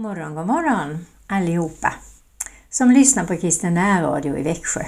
Morgon, 0.00 0.34
god 0.34 0.46
morgon 0.46 1.06
allihopa 1.26 1.94
som 2.70 2.90
lyssnar 2.90 3.24
på 3.24 3.36
Kristen 3.36 3.74
närradio 3.74 4.38
i 4.38 4.42
Växjö. 4.42 4.80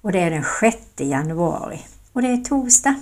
Och 0.00 0.12
det 0.12 0.20
är 0.20 0.30
den 0.30 0.44
6 0.60 0.76
januari 0.96 1.80
och 2.12 2.22
det 2.22 2.28
är 2.28 2.36
torsdag. 2.36 2.94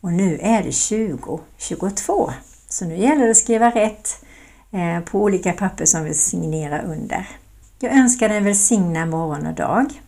Och 0.00 0.12
nu 0.12 0.38
är 0.38 0.62
det 0.62 0.72
2022 0.72 2.32
så 2.68 2.84
nu 2.84 2.96
gäller 2.96 3.24
det 3.24 3.30
att 3.30 3.36
skriva 3.36 3.70
rätt 3.70 4.24
eh, 4.72 5.00
på 5.00 5.22
olika 5.22 5.52
papper 5.52 5.84
som 5.84 6.04
vi 6.04 6.14
signerar 6.14 6.84
under. 6.84 7.28
Jag 7.78 7.92
önskar 7.92 8.28
dig 8.28 8.38
en 8.38 8.44
välsignad 8.44 9.08
morgon 9.08 9.46
och 9.46 9.54
dag. 9.54 10.02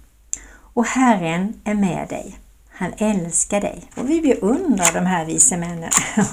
Och 0.59 0.87
Herren 0.87 1.60
är 1.65 1.74
med 1.74 2.09
dig. 2.09 2.38
Han 2.70 2.93
älskar 2.98 3.60
dig. 3.60 3.90
Och 3.96 4.10
vi 4.10 4.20
beundrar 4.20 4.95
de 4.95 5.06
här 5.06 5.24
vise 5.24 5.56
männen 5.56 5.90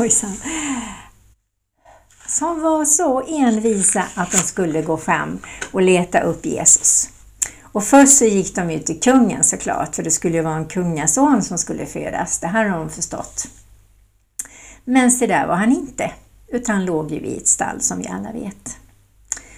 som 2.33 2.61
var 2.61 2.85
så 2.85 3.21
envisa 3.27 4.05
att 4.15 4.31
de 4.31 4.37
skulle 4.37 4.81
gå 4.81 4.97
fram 4.97 5.39
och 5.71 5.81
leta 5.81 6.19
upp 6.19 6.45
Jesus. 6.45 7.09
Och 7.61 7.83
först 7.83 8.17
så 8.17 8.25
gick 8.25 8.55
de 8.55 8.71
ju 8.71 8.79
till 8.79 8.99
kungen 8.99 9.43
såklart, 9.43 9.95
för 9.95 10.03
det 10.03 10.11
skulle 10.11 10.37
ju 10.37 10.43
vara 10.43 10.55
en 10.55 10.65
kungason 10.65 11.43
som 11.43 11.57
skulle 11.57 11.85
födas. 11.85 12.39
Det 12.39 12.47
hade 12.47 12.69
de 12.69 12.89
förstått. 12.89 13.47
Men 14.85 15.11
se 15.11 15.27
där 15.27 15.47
var 15.47 15.55
han 15.55 15.71
inte, 15.71 16.11
utan 16.47 16.75
han 16.75 16.85
låg 16.85 17.11
ju 17.11 17.19
i 17.19 17.37
ett 17.37 17.47
stall 17.47 17.81
som 17.81 17.99
vi 17.99 18.07
alla 18.07 18.31
vet. 18.31 18.77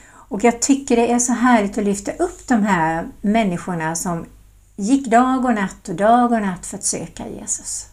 Och 0.07 0.43
jag 0.43 0.61
tycker 0.61 0.95
det 0.95 1.11
är 1.11 1.19
så 1.19 1.33
härligt 1.33 1.77
att 1.77 1.83
lyfta 1.83 2.11
upp 2.11 2.47
de 2.47 2.63
här 2.63 3.07
människorna 3.21 3.95
som 3.95 4.25
gick 4.75 5.07
dag 5.07 5.45
och 5.45 5.53
natt 5.53 5.89
och 5.89 5.95
dag 5.95 6.31
och 6.31 6.41
natt 6.41 6.65
för 6.65 6.77
att 6.77 6.83
söka 6.83 7.27
Jesus. 7.27 7.87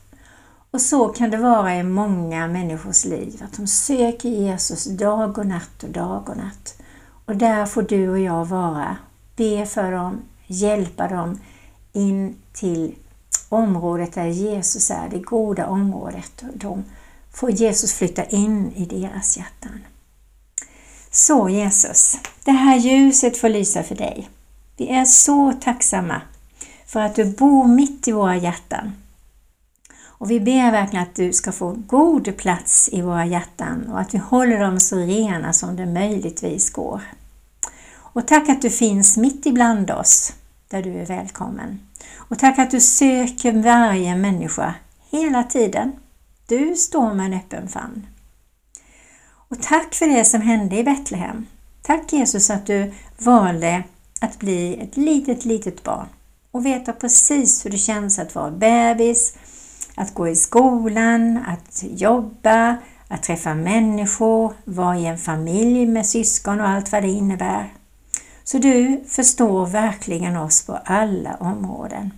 Och 0.73 0.81
så 0.81 1.09
kan 1.09 1.31
det 1.31 1.37
vara 1.37 1.77
i 1.77 1.83
många 1.83 2.47
människors 2.47 3.05
liv, 3.05 3.43
att 3.45 3.57
de 3.57 3.67
söker 3.67 4.29
Jesus 4.29 4.85
dag 4.85 5.39
och 5.39 5.47
natt 5.47 5.83
och 5.83 5.91
dag 5.91 6.29
och 6.29 6.37
natt. 6.37 6.77
Och 7.25 7.37
där 7.37 7.67
får 7.67 7.83
du 7.83 8.09
och 8.09 8.19
jag 8.19 8.45
vara, 8.45 8.97
be 9.37 9.67
för 9.67 9.93
dem, 9.93 10.21
hjälpa 10.47 11.09
dem 11.09 11.41
in 11.93 12.37
till 12.53 12.95
området 13.49 14.13
där 14.15 14.27
Jesus 14.27 14.91
är, 14.91 15.09
det 15.11 15.19
goda 15.19 15.67
området. 15.67 16.43
Och 16.43 16.59
de 16.59 16.85
får 17.33 17.51
Jesus 17.51 17.93
flytta 17.93 18.25
in 18.25 18.73
i 18.73 18.85
deras 18.85 19.37
hjärtan. 19.37 19.81
Så 21.11 21.49
Jesus, 21.49 22.19
det 22.45 22.51
här 22.51 22.77
ljuset 22.77 23.37
får 23.37 23.49
lysa 23.49 23.83
för 23.83 23.95
dig. 23.95 24.29
Vi 24.77 24.89
är 24.89 25.05
så 25.05 25.53
tacksamma 25.53 26.21
för 26.87 27.01
att 27.01 27.15
du 27.15 27.25
bor 27.25 27.69
mitt 27.69 28.09
i 28.09 28.13
våra 28.13 28.37
hjärtan. 28.37 28.93
Och 30.23 30.31
vi 30.31 30.41
ber 30.41 30.71
verkligen 30.71 31.03
att 31.03 31.15
du 31.15 31.33
ska 31.33 31.53
få 31.53 31.77
god 31.87 32.37
plats 32.37 32.89
i 32.93 33.03
våra 33.03 33.27
hjärtan 33.27 33.89
och 33.93 34.01
att 34.01 34.15
vi 34.15 34.19
håller 34.19 34.61
dem 34.61 34.81
så 34.81 34.97
rena 34.97 35.53
som 35.53 35.77
det 35.77 35.87
möjligtvis 35.87 36.71
går. 36.71 37.01
Och 37.95 38.27
tack 38.27 38.49
att 38.49 38.63
du 38.63 38.71
finns 38.71 39.17
mitt 39.17 39.47
ibland 39.47 39.91
oss, 39.91 40.33
där 40.69 40.83
du 40.83 40.93
är 40.93 41.07
välkommen. 41.07 41.81
Och 42.17 42.39
tack 42.39 42.59
att 42.59 42.71
du 42.71 42.81
söker 42.81 43.53
varje 43.53 44.17
människa 44.17 44.75
hela 45.11 45.43
tiden. 45.43 45.93
Du 46.47 46.77
står 46.77 47.15
med 47.15 47.27
en 47.27 47.35
öppen 47.35 47.69
famn. 47.69 48.07
Och 49.49 49.63
tack 49.63 49.95
för 49.95 50.07
det 50.07 50.25
som 50.25 50.41
hände 50.41 50.77
i 50.77 50.85
Betlehem. 50.85 51.47
Tack 51.83 52.13
Jesus 52.13 52.51
att 52.51 52.67
du 52.67 52.93
valde 53.19 53.85
att 54.21 54.39
bli 54.39 54.81
ett 54.81 54.97
litet, 54.97 55.45
litet 55.45 55.83
barn 55.83 56.07
och 56.51 56.67
veta 56.67 56.93
precis 56.93 57.67
hur 57.67 57.71
det 57.71 57.79
känns 57.79 58.19
att 58.19 58.35
vara 58.35 58.51
bebis, 58.51 59.37
att 59.97 60.15
gå 60.15 60.29
i 60.29 60.37
skolan, 60.37 61.45
att 61.47 61.85
jobba, 61.91 62.77
att 63.09 63.23
träffa 63.23 63.55
människor, 63.55 64.53
vara 64.65 64.99
i 64.99 65.07
en 65.07 65.19
familj 65.19 65.87
med 65.87 66.07
syskon 66.07 66.61
och 66.61 66.69
allt 66.69 66.93
vad 66.93 67.03
det 67.03 67.09
innebär. 67.09 67.73
Så 68.45 68.59
du 68.59 69.05
förstår 69.09 69.67
verkligen 69.67 70.37
oss 70.37 70.67
på 70.67 70.79
alla 70.85 71.37
områden. 71.37 72.11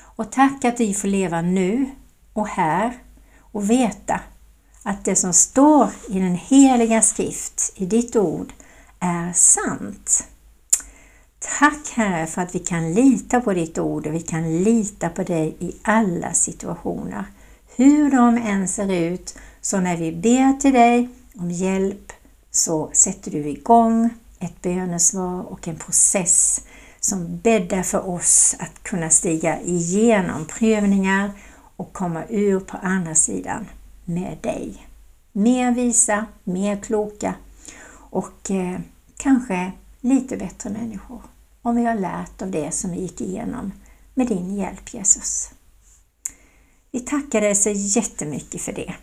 Och 0.00 0.32
tack 0.32 0.64
att 0.64 0.80
vi 0.80 0.94
får 0.94 1.08
leva 1.08 1.42
nu 1.42 1.86
och 2.32 2.48
här 2.48 2.92
och 3.40 3.70
veta 3.70 4.20
att 4.82 5.04
det 5.04 5.16
som 5.16 5.32
står 5.32 5.90
i 6.08 6.18
den 6.18 6.34
heliga 6.34 7.02
skrift, 7.02 7.72
i 7.74 7.86
ditt 7.86 8.16
ord, 8.16 8.52
är 9.00 9.32
sant. 9.32 10.28
Tack 11.40 11.88
Herre 11.94 12.26
för 12.26 12.42
att 12.42 12.54
vi 12.54 12.58
kan 12.58 12.92
lita 12.92 13.40
på 13.40 13.52
ditt 13.52 13.78
ord 13.78 14.06
och 14.06 14.14
vi 14.14 14.20
kan 14.20 14.62
lita 14.62 15.08
på 15.08 15.22
dig 15.22 15.56
i 15.58 15.72
alla 15.82 16.32
situationer. 16.32 17.24
Hur 17.76 18.10
de 18.10 18.36
än 18.36 18.68
ser 18.68 18.92
ut, 18.92 19.38
så 19.60 19.80
när 19.80 19.96
vi 19.96 20.12
ber 20.12 20.60
till 20.60 20.72
dig 20.72 21.08
om 21.34 21.50
hjälp 21.50 22.12
så 22.50 22.90
sätter 22.92 23.30
du 23.30 23.48
igång 23.48 24.10
ett 24.38 24.62
bönesvar 24.62 25.42
och 25.42 25.68
en 25.68 25.76
process 25.76 26.60
som 27.00 27.38
bäddar 27.38 27.82
för 27.82 28.08
oss 28.08 28.56
att 28.58 28.82
kunna 28.82 29.10
stiga 29.10 29.60
igenom 29.60 30.46
prövningar 30.46 31.30
och 31.76 31.92
komma 31.92 32.24
ur 32.28 32.60
på 32.60 32.76
andra 32.76 33.14
sidan 33.14 33.66
med 34.04 34.38
dig. 34.40 34.86
Mer 35.32 35.72
visa, 35.72 36.26
mer 36.44 36.76
kloka 36.76 37.34
och 37.94 38.50
eh, 38.50 38.80
kanske 39.16 39.72
lite 40.00 40.36
bättre 40.36 40.70
människor 40.70 41.22
om 41.62 41.76
vi 41.76 41.84
har 41.84 41.94
lärt 41.94 42.42
av 42.42 42.50
det 42.50 42.72
som 42.72 42.90
vi 42.90 43.00
gick 43.00 43.20
igenom 43.20 43.72
med 44.14 44.26
din 44.26 44.56
hjälp 44.56 44.94
Jesus. 44.94 45.50
Vi 46.90 47.00
tackar 47.00 47.40
dig 47.40 47.54
så 47.54 47.70
jättemycket 47.70 48.60
för 48.60 48.72
det. 48.72 48.94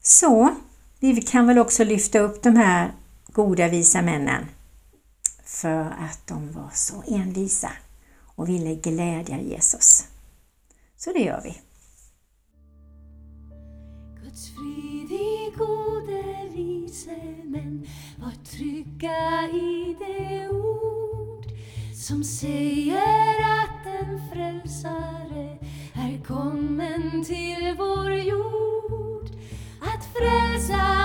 Så, 0.00 0.54
vi 1.00 1.22
kan 1.22 1.46
väl 1.46 1.58
också 1.58 1.84
lyfta 1.84 2.18
upp 2.18 2.42
de 2.42 2.56
här 2.56 2.92
goda 3.26 3.68
visa 3.68 4.02
männen 4.02 4.46
för 5.44 5.80
att 5.80 6.26
de 6.26 6.52
var 6.52 6.70
så 6.74 7.02
envisa 7.06 7.70
och 8.20 8.48
ville 8.48 8.74
glädja 8.74 9.40
Jesus. 9.40 10.06
Så 10.96 11.12
det 11.12 11.20
gör 11.20 11.40
vi. 11.44 11.60
Guds 14.22 14.54
frid 14.54 15.12
i 15.12 15.52
gode 15.56 16.31
vise 16.92 17.44
män 17.44 17.86
var 18.16 18.32
trygga 18.44 19.48
i 19.52 19.96
det 19.98 20.48
ord 20.48 21.46
som 21.94 22.24
säger 22.24 23.36
att 23.62 23.86
en 23.86 24.20
frälsare 24.32 25.58
är 25.92 26.24
kommen 26.24 27.24
till 27.24 27.74
vår 27.78 28.12
jord. 28.12 29.30
Att 29.80 30.04
frälsa 30.14 31.01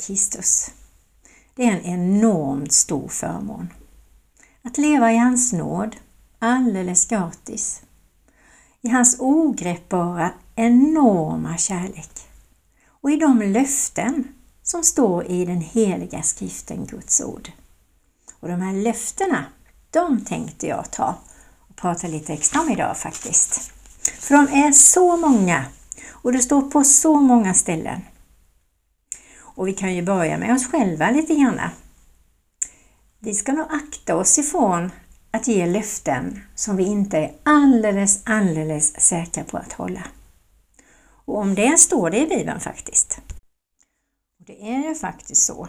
Kristus. 0.00 0.70
Det 1.54 1.64
är 1.64 1.72
en 1.72 1.84
enormt 1.84 2.72
stor 2.72 3.08
förmån. 3.08 3.72
Att 4.62 4.78
leva 4.78 5.12
i 5.12 5.16
hans 5.16 5.52
nåd, 5.52 5.96
alldeles 6.38 7.06
gratis. 7.06 7.82
I 8.80 8.88
hans 8.88 9.16
ogreppbara, 9.18 10.30
enorma 10.54 11.56
kärlek. 11.56 12.10
Och 13.02 13.10
i 13.10 13.16
de 13.16 13.42
löften 13.42 14.28
som 14.62 14.84
står 14.84 15.24
i 15.24 15.44
den 15.44 15.60
heliga 15.60 16.22
skriften, 16.22 16.86
Guds 16.86 17.20
ord. 17.20 17.52
Och 18.40 18.48
de 18.48 18.60
här 18.60 18.72
löftena, 18.72 19.44
de 19.90 20.24
tänkte 20.24 20.66
jag 20.66 20.90
ta 20.90 21.14
och 21.68 21.76
prata 21.76 22.06
lite 22.06 22.32
extra 22.32 22.60
om 22.60 22.70
idag 22.70 22.96
faktiskt. 22.96 23.72
För 24.18 24.34
de 24.34 24.64
är 24.66 24.72
så 24.72 25.16
många 25.16 25.64
och 26.10 26.32
det 26.32 26.38
står 26.38 26.62
på 26.62 26.84
så 26.84 27.20
många 27.20 27.54
ställen. 27.54 28.00
Och 29.54 29.68
vi 29.68 29.72
kan 29.72 29.94
ju 29.94 30.02
börja 30.02 30.38
med 30.38 30.54
oss 30.54 30.66
själva 30.66 31.10
lite 31.10 31.34
grann. 31.34 31.60
Vi 33.18 33.34
ska 33.34 33.52
nog 33.52 33.66
akta 33.70 34.16
oss 34.16 34.38
ifrån 34.38 34.90
att 35.30 35.48
ge 35.48 35.66
löften 35.66 36.40
som 36.54 36.76
vi 36.76 36.84
inte 36.84 37.18
är 37.18 37.32
alldeles, 37.42 38.20
alldeles 38.24 39.00
säkra 39.00 39.44
på 39.44 39.56
att 39.56 39.72
hålla. 39.72 40.02
Och 41.24 41.38
om 41.38 41.54
det 41.54 41.78
står 41.78 42.10
det 42.10 42.18
i 42.18 42.26
Bibeln 42.26 42.60
faktiskt. 42.60 43.20
Och 44.38 44.44
Det 44.46 44.70
är 44.70 44.88
ju 44.88 44.94
faktiskt 44.94 45.42
så 45.42 45.68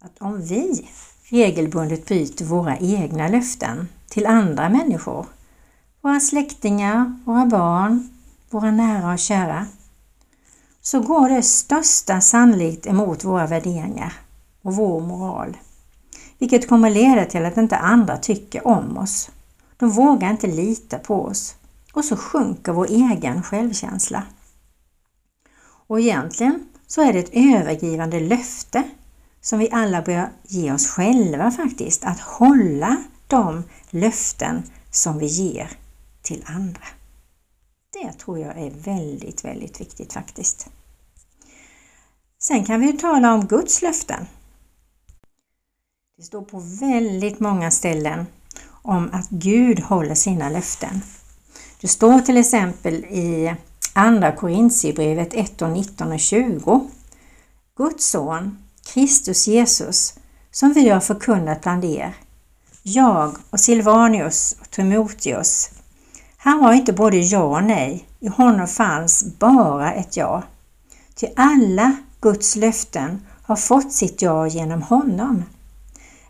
att 0.00 0.18
om 0.18 0.42
vi 0.42 0.88
regelbundet 1.30 2.06
bryter 2.06 2.44
våra 2.44 2.78
egna 2.78 3.28
löften 3.28 3.88
till 4.08 4.26
andra 4.26 4.68
människor, 4.68 5.26
våra 6.00 6.20
släktingar, 6.20 7.20
våra 7.24 7.46
barn, 7.46 8.08
våra 8.50 8.70
nära 8.70 9.12
och 9.12 9.18
kära, 9.18 9.66
så 10.90 11.00
går 11.00 11.28
det 11.28 11.42
största 11.42 12.20
sannolikt 12.20 12.86
emot 12.86 13.24
våra 13.24 13.46
värderingar 13.46 14.12
och 14.62 14.74
vår 14.74 15.00
moral. 15.00 15.56
Vilket 16.38 16.68
kommer 16.68 16.90
leda 16.90 17.24
till 17.24 17.44
att 17.44 17.56
inte 17.56 17.76
andra 17.76 18.16
tycker 18.16 18.66
om 18.66 18.98
oss. 18.98 19.30
De 19.76 19.90
vågar 19.90 20.30
inte 20.30 20.46
lita 20.46 20.98
på 20.98 21.24
oss 21.24 21.54
och 21.92 22.04
så 22.04 22.16
sjunker 22.16 22.72
vår 22.72 22.86
egen 22.90 23.42
självkänsla. 23.42 24.22
Och 25.86 26.00
egentligen 26.00 26.66
så 26.86 27.02
är 27.02 27.12
det 27.12 27.18
ett 27.18 27.30
övergivande 27.32 28.20
löfte 28.20 28.82
som 29.40 29.58
vi 29.58 29.70
alla 29.70 30.02
bör 30.02 30.28
ge 30.42 30.72
oss 30.72 30.88
själva 30.88 31.50
faktiskt, 31.50 32.04
att 32.04 32.20
hålla 32.20 32.96
de 33.26 33.64
löften 33.90 34.62
som 34.90 35.18
vi 35.18 35.26
ger 35.26 35.70
till 36.22 36.44
andra. 36.46 36.84
Det 37.92 38.12
tror 38.12 38.38
jag 38.38 38.58
är 38.58 38.70
väldigt, 38.70 39.44
väldigt 39.44 39.80
viktigt 39.80 40.12
faktiskt. 40.12 40.68
Sen 42.40 42.64
kan 42.64 42.80
vi 42.80 42.92
tala 42.92 43.34
om 43.34 43.46
Guds 43.46 43.82
löften. 43.82 44.26
Det 46.16 46.22
står 46.22 46.42
på 46.42 46.62
väldigt 46.80 47.40
många 47.40 47.70
ställen 47.70 48.26
om 48.82 49.10
att 49.12 49.28
Gud 49.28 49.80
håller 49.80 50.14
sina 50.14 50.48
löften. 50.48 51.02
Det 51.80 51.88
står 51.88 52.20
till 52.20 52.36
exempel 52.36 52.94
i 52.94 53.54
Andra 53.92 54.32
Korintierbrevet 54.32 55.34
1 55.34 55.62
och 55.62 55.70
19 55.70 56.12
och 56.12 56.20
20. 56.20 56.88
Guds 57.76 58.10
son, 58.10 58.58
Kristus 58.92 59.48
Jesus, 59.48 60.14
som 60.50 60.72
vi 60.72 60.88
har 60.88 61.00
förkunnat 61.00 61.62
bland 61.62 61.84
er, 61.84 62.14
jag 62.82 63.36
och 63.50 63.60
Silvanius 63.60 64.56
och 64.60 64.70
Timoteus, 64.70 65.70
han 66.36 66.58
var 66.58 66.72
inte 66.72 66.92
både 66.92 67.16
ja 67.16 67.42
och 67.42 67.64
nej, 67.64 68.08
i 68.20 68.28
honom 68.28 68.68
fanns 68.68 69.38
bara 69.38 69.92
ett 69.92 70.16
ja. 70.16 70.42
Till 71.14 71.28
alla 71.36 71.96
Guds 72.20 72.56
löften 72.56 73.26
har 73.42 73.56
fått 73.56 73.92
sitt 73.92 74.22
ja 74.22 74.46
genom 74.46 74.82
honom. 74.82 75.44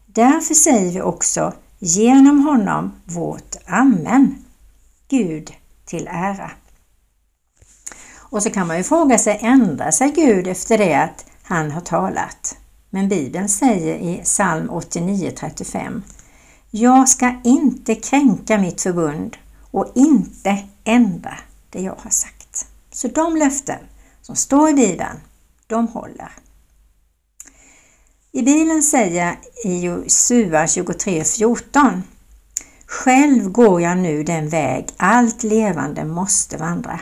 Därför 0.06 0.54
säger 0.54 0.92
vi 0.92 1.00
också 1.00 1.52
genom 1.78 2.40
honom 2.40 2.92
vårt 3.04 3.56
Amen. 3.66 4.44
Gud 5.08 5.52
till 5.84 6.08
ära. 6.10 6.50
Och 8.16 8.42
så 8.42 8.50
kan 8.50 8.66
man 8.66 8.76
ju 8.76 8.82
fråga 8.82 9.18
sig, 9.18 9.38
ändrar 9.42 9.90
sig 9.90 10.10
Gud 10.10 10.46
efter 10.46 10.78
det 10.78 10.94
att 10.94 11.24
han 11.42 11.70
har 11.70 11.80
talat? 11.80 12.56
Men 12.90 13.08
Bibeln 13.08 13.48
säger 13.48 13.96
i 13.96 14.20
psalm 14.24 14.70
89.35 14.70 16.02
Jag 16.70 17.08
ska 17.08 17.34
inte 17.44 17.94
kränka 17.94 18.58
mitt 18.58 18.80
förbund 18.80 19.36
och 19.70 19.92
inte 19.94 20.58
ändra 20.84 21.34
det 21.70 21.80
jag 21.80 21.96
har 21.98 22.10
sagt. 22.10 22.66
Så 22.90 23.08
de 23.08 23.36
löften 23.36 23.78
som 24.22 24.36
står 24.36 24.70
i 24.70 24.74
Bibeln, 24.74 25.20
de 25.68 25.88
håller. 25.88 26.32
I 28.32 28.42
Bibeln 28.42 28.82
säger 28.82 29.38
i 29.64 29.80
Josua 29.80 30.66
23.14 30.66 32.00
Själv 32.86 33.50
går 33.50 33.80
jag 33.80 33.98
nu 33.98 34.22
den 34.22 34.48
väg 34.48 34.88
allt 34.96 35.42
levande 35.42 36.04
måste 36.04 36.56
vandra. 36.56 37.00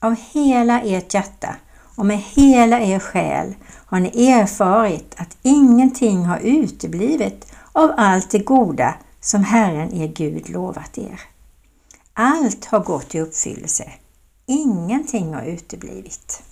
Av 0.00 0.16
hela 0.32 0.80
ert 0.80 1.14
hjärta 1.14 1.56
och 1.96 2.06
med 2.06 2.18
hela 2.18 2.80
er 2.80 2.98
själ 2.98 3.54
har 3.86 4.00
ni 4.00 4.28
erfarit 4.28 5.14
att 5.16 5.36
ingenting 5.42 6.24
har 6.24 6.38
uteblivit 6.38 7.52
av 7.72 7.92
allt 7.96 8.30
det 8.30 8.38
goda 8.38 8.94
som 9.20 9.44
Herren 9.44 9.94
er 9.94 10.06
Gud 10.06 10.48
lovat 10.48 10.98
er. 10.98 11.20
Allt 12.12 12.64
har 12.64 12.80
gått 12.80 13.14
i 13.14 13.20
uppfyllelse. 13.20 13.92
Ingenting 14.46 15.34
har 15.34 15.42
uteblivit. 15.42 16.42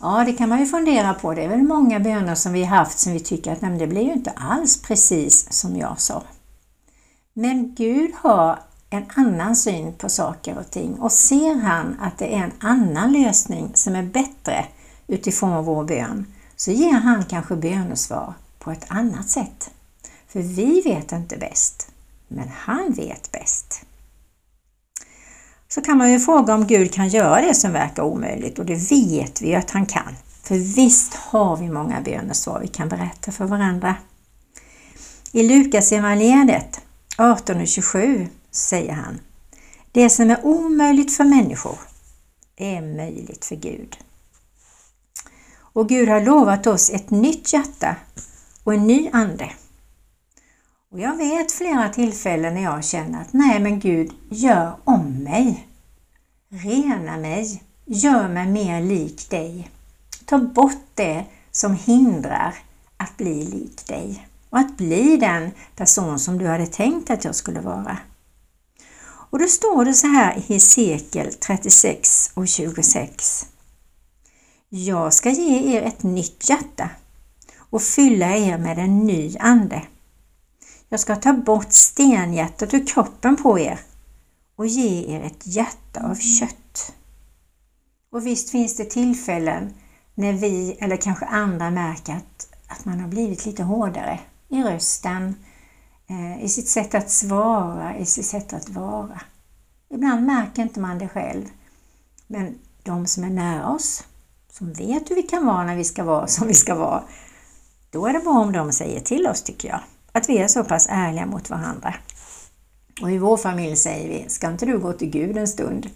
Ja, 0.00 0.24
det 0.26 0.32
kan 0.32 0.48
man 0.48 0.60
ju 0.60 0.66
fundera 0.66 1.14
på. 1.14 1.34
Det 1.34 1.44
är 1.44 1.48
väl 1.48 1.62
många 1.62 2.00
böner 2.00 2.34
som 2.34 2.52
vi 2.52 2.64
haft 2.64 2.98
som 2.98 3.12
vi 3.12 3.20
tycker 3.20 3.52
att 3.52 3.62
nej, 3.62 3.78
det 3.78 3.86
blir 3.86 4.02
ju 4.02 4.12
inte 4.12 4.30
alls 4.30 4.82
precis 4.82 5.52
som 5.52 5.76
jag 5.76 6.00
sa. 6.00 6.22
Men 7.32 7.74
Gud 7.74 8.10
har 8.14 8.58
en 8.90 9.04
annan 9.14 9.56
syn 9.56 9.92
på 9.92 10.08
saker 10.08 10.58
och 10.58 10.70
ting 10.70 10.94
och 10.94 11.12
ser 11.12 11.54
han 11.54 11.96
att 12.00 12.18
det 12.18 12.34
är 12.34 12.44
en 12.44 12.52
annan 12.58 13.12
lösning 13.12 13.70
som 13.74 13.94
är 13.94 14.02
bättre 14.02 14.64
utifrån 15.06 15.64
vår 15.64 15.84
bön 15.84 16.26
så 16.56 16.70
ger 16.70 16.92
han 16.92 17.24
kanske 17.24 17.56
bönesvar 17.56 18.34
på 18.58 18.70
ett 18.70 18.86
annat 18.88 19.28
sätt. 19.28 19.70
För 20.28 20.40
vi 20.40 20.80
vet 20.80 21.12
inte 21.12 21.36
bäst, 21.36 21.88
men 22.28 22.48
han 22.48 22.92
vet 22.92 23.32
bäst. 23.32 23.86
Så 25.74 25.82
kan 25.82 25.98
man 25.98 26.12
ju 26.12 26.20
fråga 26.20 26.54
om 26.54 26.66
Gud 26.66 26.92
kan 26.92 27.08
göra 27.08 27.40
det 27.40 27.54
som 27.54 27.72
verkar 27.72 28.02
omöjligt 28.02 28.58
och 28.58 28.66
det 28.66 28.90
vet 28.90 29.42
vi 29.42 29.54
att 29.54 29.70
han 29.70 29.86
kan. 29.86 30.14
För 30.42 30.54
visst 30.54 31.14
har 31.14 31.56
vi 31.56 31.68
många 31.68 32.00
bönesvar 32.00 32.60
vi 32.60 32.68
kan 32.68 32.88
berätta 32.88 33.32
för 33.32 33.44
varandra. 33.44 33.96
I 35.32 35.42
Lukas 35.42 35.92
evangeliet 35.92 36.80
18.27 37.16 38.26
säger 38.50 38.92
han 38.92 39.20
Det 39.92 40.10
som 40.10 40.30
är 40.30 40.46
omöjligt 40.46 41.16
för 41.16 41.24
människor 41.24 41.78
är 42.56 42.96
möjligt 42.96 43.44
för 43.44 43.56
Gud. 43.56 43.96
Och 45.56 45.88
Gud 45.88 46.08
har 46.08 46.20
lovat 46.20 46.66
oss 46.66 46.90
ett 46.90 47.10
nytt 47.10 47.52
hjärta 47.52 47.96
och 48.64 48.74
en 48.74 48.86
ny 48.86 49.10
ande. 49.12 49.50
Och 50.94 51.00
jag 51.00 51.16
vet 51.16 51.52
flera 51.52 51.88
tillfällen 51.88 52.54
när 52.54 52.62
jag 52.62 52.84
känner 52.84 53.20
att 53.20 53.32
nej 53.32 53.60
men 53.60 53.80
Gud, 53.80 54.12
gör 54.30 54.76
om 54.84 55.24
mig. 55.24 55.68
Rena 56.48 57.16
mig, 57.16 57.62
gör 57.84 58.28
mig 58.28 58.46
mer 58.46 58.82
lik 58.82 59.30
dig. 59.30 59.70
Ta 60.24 60.38
bort 60.38 60.86
det 60.94 61.24
som 61.50 61.74
hindrar 61.74 62.54
att 62.96 63.16
bli 63.16 63.44
lik 63.44 63.86
dig 63.86 64.26
och 64.50 64.58
att 64.58 64.76
bli 64.76 65.16
den 65.16 65.50
person 65.76 66.18
som 66.18 66.38
du 66.38 66.46
hade 66.46 66.66
tänkt 66.66 67.10
att 67.10 67.24
jag 67.24 67.34
skulle 67.34 67.60
vara. 67.60 67.98
Och 69.04 69.38
då 69.38 69.46
står 69.46 69.84
det 69.84 69.94
så 69.94 70.06
här 70.06 70.36
i 70.36 70.40
Hesekiel 70.40 71.34
36 71.34 72.30
och 72.34 72.48
26. 72.48 73.46
Jag 74.68 75.14
ska 75.14 75.30
ge 75.30 75.76
er 75.76 75.82
ett 75.82 76.02
nytt 76.02 76.48
hjärta 76.48 76.90
och 77.58 77.82
fylla 77.82 78.36
er 78.36 78.58
med 78.58 78.78
en 78.78 79.06
ny 79.06 79.36
ande. 79.40 79.82
Jag 80.88 81.00
ska 81.00 81.16
ta 81.16 81.32
bort 81.32 81.72
stenhjärtat 81.72 82.74
ur 82.74 82.86
kroppen 82.86 83.36
på 83.36 83.58
er 83.58 83.80
och 84.56 84.66
ge 84.66 85.16
er 85.16 85.20
ett 85.20 85.46
hjärta 85.46 86.06
av 86.10 86.14
kött. 86.14 86.92
Och 88.10 88.26
visst 88.26 88.50
finns 88.50 88.76
det 88.76 88.84
tillfällen 88.84 89.74
när 90.14 90.32
vi 90.32 90.72
eller 90.80 90.96
kanske 90.96 91.24
andra 91.26 91.70
märker 91.70 92.12
att, 92.12 92.48
att 92.68 92.84
man 92.84 93.00
har 93.00 93.08
blivit 93.08 93.46
lite 93.46 93.62
hårdare 93.62 94.20
i 94.48 94.62
rösten, 94.62 95.34
eh, 96.06 96.44
i 96.44 96.48
sitt 96.48 96.68
sätt 96.68 96.94
att 96.94 97.10
svara, 97.10 97.96
i 97.96 98.06
sitt 98.06 98.26
sätt 98.26 98.52
att 98.52 98.68
vara. 98.68 99.20
Ibland 99.90 100.26
märker 100.26 100.62
inte 100.62 100.80
man 100.80 100.98
det 100.98 101.08
själv. 101.08 101.44
Men 102.26 102.58
de 102.82 103.06
som 103.06 103.24
är 103.24 103.30
nära 103.30 103.68
oss, 103.68 104.04
som 104.50 104.72
vet 104.72 105.10
hur 105.10 105.14
vi 105.14 105.22
kan 105.22 105.46
vara 105.46 105.64
när 105.64 105.76
vi 105.76 105.84
ska 105.84 106.04
vara 106.04 106.26
som 106.26 106.48
vi 106.48 106.54
ska 106.54 106.74
vara, 106.74 107.02
då 107.90 108.06
är 108.06 108.12
det 108.12 108.20
bra 108.20 108.32
om 108.32 108.52
de 108.52 108.72
säger 108.72 109.00
till 109.00 109.26
oss 109.26 109.42
tycker 109.42 109.68
jag. 109.68 109.80
Att 110.14 110.28
vi 110.28 110.38
är 110.38 110.48
så 110.48 110.64
pass 110.64 110.86
ärliga 110.90 111.26
mot 111.26 111.50
varandra. 111.50 111.94
Och 113.02 113.10
i 113.10 113.18
vår 113.18 113.36
familj 113.36 113.76
säger 113.76 114.08
vi, 114.08 114.28
ska 114.28 114.48
inte 114.48 114.66
du 114.66 114.78
gå 114.78 114.92
till 114.92 115.10
Gud 115.10 115.36
en 115.36 115.48
stund? 115.48 115.90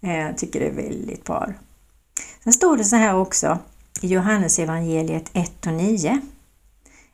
Jag 0.00 0.38
tycker 0.38 0.60
det 0.60 0.66
är 0.66 0.88
väldigt 0.88 1.24
bra. 1.24 1.48
Sen 2.44 2.52
står 2.52 2.76
det 2.76 2.84
så 2.84 2.96
här 2.96 3.16
också 3.16 3.58
i 4.00 4.06
Johannes 4.08 4.58
evangeliet 4.58 5.30
1 5.32 5.66
och 5.66 5.72
9 5.72 6.20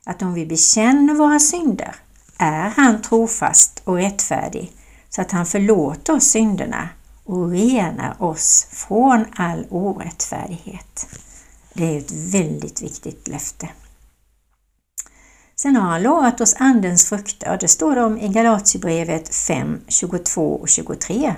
att 0.05 0.23
om 0.23 0.35
vi 0.35 0.47
bekänner 0.47 1.15
våra 1.15 1.39
synder 1.39 1.95
är 2.39 2.69
han 2.69 3.03
trofast 3.03 3.83
och 3.85 3.97
rättfärdig 3.97 4.73
så 5.09 5.21
att 5.21 5.31
han 5.31 5.47
förlåter 5.47 6.17
oss 6.17 6.25
synderna 6.25 6.89
och 7.25 7.51
renar 7.51 8.23
oss 8.23 8.67
från 8.71 9.25
all 9.37 9.67
orättfärdighet. 9.71 11.07
Det 11.73 11.85
är 11.85 11.99
ett 11.99 12.13
väldigt 12.13 12.83
viktigt 12.83 13.29
löfte. 13.29 13.69
Sen 15.57 15.77
har 15.77 15.91
han 15.91 16.03
lovat 16.03 16.41
oss 16.41 16.55
Andens 16.59 17.09
frukter. 17.09 17.59
Det 17.61 17.69
står 17.69 17.97
om 17.97 18.19
i 18.19 18.29
Galatierbrevet 18.29 19.35
5, 19.35 19.81
22 19.89 20.55
och 20.55 20.69
23. 20.69 21.35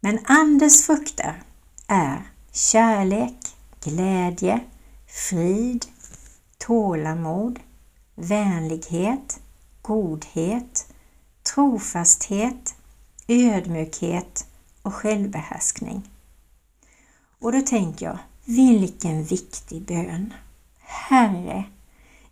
Men 0.00 0.18
Andens 0.24 0.86
frukter 0.86 1.42
är 1.86 2.22
kärlek, 2.52 3.36
glädje, 3.84 4.60
frid, 5.06 5.86
tålamod, 6.58 7.58
vänlighet, 8.14 9.40
godhet, 9.82 10.92
trofasthet, 11.54 12.74
ödmjukhet 13.28 14.46
och 14.82 14.94
självbehärskning. 14.94 16.10
Och 17.40 17.52
då 17.52 17.60
tänker 17.60 18.06
jag, 18.06 18.18
vilken 18.44 19.24
viktig 19.24 19.82
bön! 19.82 20.34
Herre, 20.78 21.64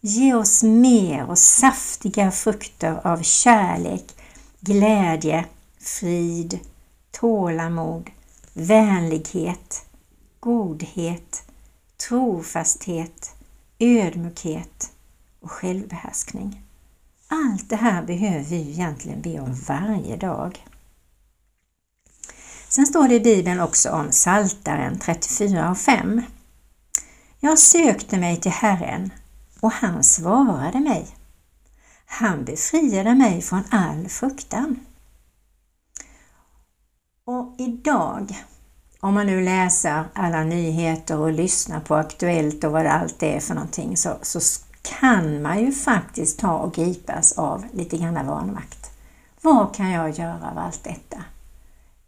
ge 0.07 0.35
oss 0.35 0.63
mer 0.63 1.31
och 1.31 1.39
saftiga 1.39 2.31
frukter 2.31 3.07
av 3.07 3.23
kärlek, 3.23 4.05
glädje, 4.61 5.45
frid, 5.81 6.59
tålamod, 7.11 8.11
vänlighet, 8.53 9.87
godhet, 10.41 11.43
trofasthet, 12.09 13.35
ödmjukhet 13.79 14.91
och 15.41 15.51
självbehärskning. 15.51 16.63
Allt 17.29 17.69
det 17.69 17.77
här 17.77 18.03
behöver 18.03 18.45
vi 18.45 18.71
egentligen 18.71 19.23
be 19.23 19.41
om 19.41 19.55
varje 19.55 20.17
dag. 20.17 20.67
Sen 22.69 22.87
står 22.87 23.09
det 23.09 23.15
i 23.15 23.21
Bibeln 23.21 23.61
också 23.61 23.91
om 23.91 24.13
Saltaren 24.13 24.99
34 24.99 25.71
och 25.71 25.79
5. 25.79 26.23
Jag 27.41 27.59
sökte 27.59 28.19
mig 28.19 28.41
till 28.41 28.53
Herren 28.53 29.11
och 29.67 29.73
han 29.73 30.05
svarade 30.05 30.81
mig. 30.81 31.07
Han 32.07 32.45
befriade 32.45 33.15
mig 33.15 33.43
från 33.43 33.63
all 33.71 34.09
fruktan. 34.09 34.81
Och 37.25 37.55
idag, 37.59 38.45
om 39.01 39.15
man 39.15 39.27
nu 39.27 39.45
läser 39.45 40.05
alla 40.15 40.45
nyheter 40.45 41.19
och 41.19 41.33
lyssnar 41.33 41.81
på 41.81 41.95
Aktuellt 41.95 42.65
och 42.65 42.73
vad 42.73 42.87
allt 42.87 43.23
är 43.23 43.41
för 43.41 43.55
någonting, 43.55 43.97
så, 43.97 44.17
så 44.23 44.41
kan 44.83 45.43
man 45.43 45.61
ju 45.61 45.73
faktiskt 45.73 46.39
ta 46.39 46.59
och 46.59 46.75
gripas 46.75 47.39
av 47.39 47.65
lite 47.73 47.97
grann 47.97 48.27
vanmakt. 48.27 48.91
Vad 49.41 49.75
kan 49.75 49.91
jag 49.91 50.11
göra 50.11 50.51
av 50.51 50.59
allt 50.59 50.85
detta? 50.85 51.25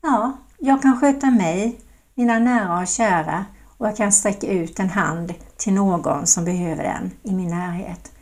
Ja, 0.00 0.32
jag 0.58 0.82
kan 0.82 1.00
sköta 1.00 1.30
mig, 1.30 1.80
mina 2.14 2.38
nära 2.38 2.80
och 2.80 2.88
kära 2.88 3.44
och 3.78 3.86
jag 3.86 3.96
kan 3.96 4.12
sträcka 4.12 4.46
ut 4.46 4.78
en 4.78 4.90
hand 4.90 5.34
till 5.56 5.72
någon 5.72 6.26
som 6.26 6.44
behöver 6.44 6.82
den 6.82 7.10
i 7.22 7.34
min 7.34 7.50
närhet. 7.50 8.12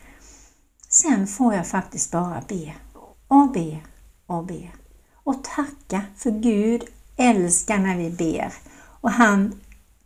Sen 0.88 1.26
får 1.26 1.54
jag 1.54 1.66
faktiskt 1.66 2.10
bara 2.10 2.42
be 2.48 2.74
och 3.28 3.52
be 3.52 3.78
och 4.26 4.44
be 4.44 4.70
och 5.14 5.44
tacka 5.44 6.02
för 6.16 6.30
Gud 6.30 6.84
älskar 7.16 7.78
när 7.78 7.96
vi 7.96 8.10
ber 8.10 8.52
och 9.00 9.10
han 9.10 9.60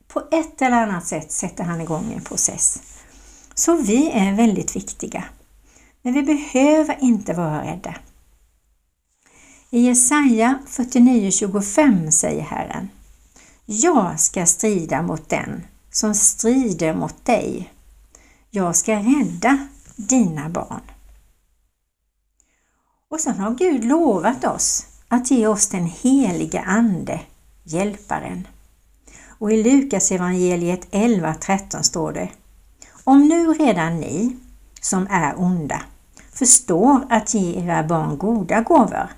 på 0.09 0.23
ett 0.31 0.63
eller 0.63 0.83
annat 0.83 1.07
sätt 1.07 1.33
sätter 1.33 1.65
han 1.65 1.81
igång 1.81 2.13
en 2.17 2.25
process. 2.25 2.83
Så 3.55 3.77
vi 3.77 4.11
är 4.11 4.37
väldigt 4.37 4.77
viktiga. 4.77 5.25
Men 6.03 6.13
vi 6.13 6.23
behöver 6.23 6.97
inte 7.01 7.33
vara 7.33 7.65
rädda. 7.65 7.95
I 9.71 9.81
Jesaja 9.81 10.59
49.25 10.67 12.11
säger 12.11 12.43
Herren 12.43 12.89
jag 13.73 14.21
ska 14.21 14.47
strida 14.47 15.03
mot 15.03 15.29
den 15.29 15.67
som 15.91 16.15
strider 16.15 16.95
mot 16.95 17.25
dig. 17.25 17.73
Jag 18.51 18.77
ska 18.77 18.93
rädda 18.97 19.67
dina 19.97 20.49
barn. 20.49 20.81
Och 23.11 23.21
sen 23.21 23.39
har 23.39 23.51
Gud 23.51 23.85
lovat 23.85 24.45
oss 24.45 24.87
att 25.09 25.31
ge 25.31 25.47
oss 25.47 25.69
den 25.69 25.87
heliga 25.87 26.63
Ande, 26.63 27.21
Hjälparen. 27.63 28.47
Och 29.39 29.53
i 29.53 29.63
Lukas 29.63 30.13
evangeliet 30.13 30.91
11.13 30.91 31.83
står 31.83 32.13
det 32.13 32.29
Om 33.05 33.29
nu 33.29 33.53
redan 33.53 34.01
ni, 34.01 34.37
som 34.81 35.07
är 35.11 35.41
onda, 35.41 35.83
förstår 36.33 37.07
att 37.11 37.35
ge 37.35 37.65
era 37.65 37.83
barn 37.83 38.19
goda 38.19 38.61
gåvor, 38.61 39.09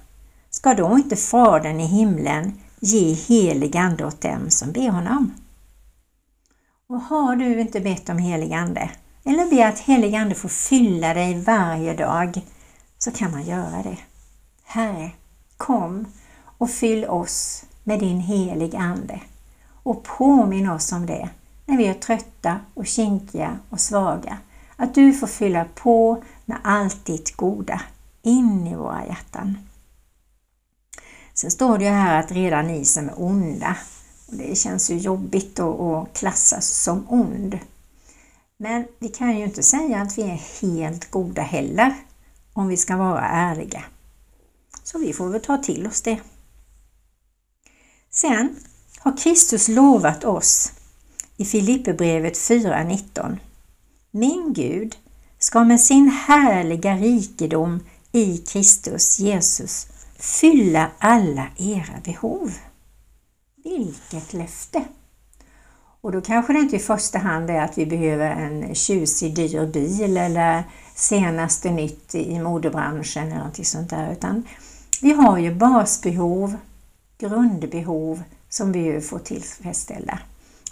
ska 0.50 0.74
då 0.74 0.96
inte 0.96 1.16
Fadern 1.16 1.80
i 1.80 1.86
himlen 1.86 2.52
ge 2.84 3.12
helig 3.12 3.76
Ande 3.76 4.06
åt 4.06 4.20
dem 4.20 4.50
som 4.50 4.72
ber 4.72 4.88
honom? 4.88 5.34
Och 6.86 7.00
har 7.00 7.36
du 7.36 7.60
inte 7.60 7.80
bett 7.80 8.08
om 8.08 8.18
helig 8.18 8.52
Ande, 8.52 8.90
eller 9.24 9.50
ber 9.50 9.66
att 9.66 9.78
helig 9.78 10.14
Ande 10.14 10.34
får 10.34 10.48
fylla 10.48 11.14
dig 11.14 11.40
varje 11.40 11.94
dag, 11.94 12.40
så 12.98 13.10
kan 13.10 13.30
man 13.30 13.42
göra 13.42 13.82
det. 13.82 13.98
Herre, 14.64 15.10
kom 15.56 16.06
och 16.58 16.70
fyll 16.70 17.04
oss 17.04 17.64
med 17.84 18.00
din 18.00 18.20
helig 18.20 18.76
Ande 18.76 19.20
och 19.82 20.02
påminn 20.02 20.70
oss 20.70 20.92
om 20.92 21.06
det 21.06 21.28
när 21.66 21.76
vi 21.76 21.86
är 21.86 21.94
trötta 21.94 22.60
och 22.74 22.86
kinkiga 22.86 23.58
och 23.70 23.80
svaga. 23.80 24.38
Att 24.76 24.94
du 24.94 25.12
får 25.12 25.26
fylla 25.26 25.64
på 25.74 26.22
med 26.44 26.58
allt 26.64 27.04
ditt 27.04 27.36
goda 27.36 27.80
in 28.22 28.66
i 28.66 28.74
våra 28.74 29.06
hjärtan. 29.06 29.58
Sen 31.34 31.50
står 31.50 31.78
det 31.78 31.84
ju 31.84 31.90
här 31.90 32.20
att 32.20 32.32
redan 32.32 32.66
ni 32.66 32.84
som 32.84 33.08
är 33.08 33.22
onda, 33.22 33.76
och 34.26 34.34
det 34.34 34.58
känns 34.58 34.90
ju 34.90 34.96
jobbigt 34.96 35.60
att 35.60 36.12
klassas 36.12 36.68
som 36.68 37.06
ond. 37.08 37.58
Men 38.56 38.84
vi 38.98 39.08
kan 39.08 39.38
ju 39.38 39.44
inte 39.44 39.62
säga 39.62 40.02
att 40.02 40.18
vi 40.18 40.22
är 40.22 40.60
helt 40.62 41.10
goda 41.10 41.42
heller, 41.42 41.94
om 42.52 42.68
vi 42.68 42.76
ska 42.76 42.96
vara 42.96 43.20
ärliga. 43.20 43.84
Så 44.84 44.98
vi 44.98 45.12
får 45.12 45.28
väl 45.28 45.40
ta 45.40 45.58
till 45.58 45.86
oss 45.86 46.02
det. 46.02 46.20
Sen 48.10 48.56
har 48.98 49.16
Kristus 49.16 49.68
lovat 49.68 50.24
oss 50.24 50.72
i 51.36 51.44
Filipperbrevet 51.44 52.34
4.19 52.34 53.36
Min 54.10 54.52
Gud 54.52 54.96
ska 55.38 55.64
med 55.64 55.80
sin 55.80 56.08
härliga 56.08 56.96
rikedom 56.96 57.80
i 58.12 58.38
Kristus 58.38 59.18
Jesus 59.18 59.86
fylla 60.22 60.90
alla 60.98 61.46
era 61.56 62.00
behov. 62.04 62.52
Vilket 63.64 64.32
löfte! 64.32 64.84
Och 66.00 66.12
då 66.12 66.20
kanske 66.20 66.52
det 66.52 66.58
inte 66.58 66.76
i 66.76 66.78
första 66.78 67.18
hand 67.18 67.50
är 67.50 67.62
att 67.62 67.78
vi 67.78 67.86
behöver 67.86 68.30
en 68.30 68.74
tjusig 68.74 69.34
dyr 69.34 69.66
bil 69.66 70.16
eller 70.16 70.62
senaste 70.94 71.70
nytt 71.70 72.14
i 72.14 72.38
modebranschen 72.38 73.32
eller 73.32 73.44
något 73.44 73.66
sånt 73.66 73.90
där, 73.90 74.12
utan 74.12 74.46
vi 75.02 75.12
har 75.12 75.38
ju 75.38 75.54
basbehov, 75.54 76.56
grundbehov 77.18 78.22
som 78.48 78.72
vi 78.72 79.00
får 79.00 79.18
tillfredsställa. 79.18 80.18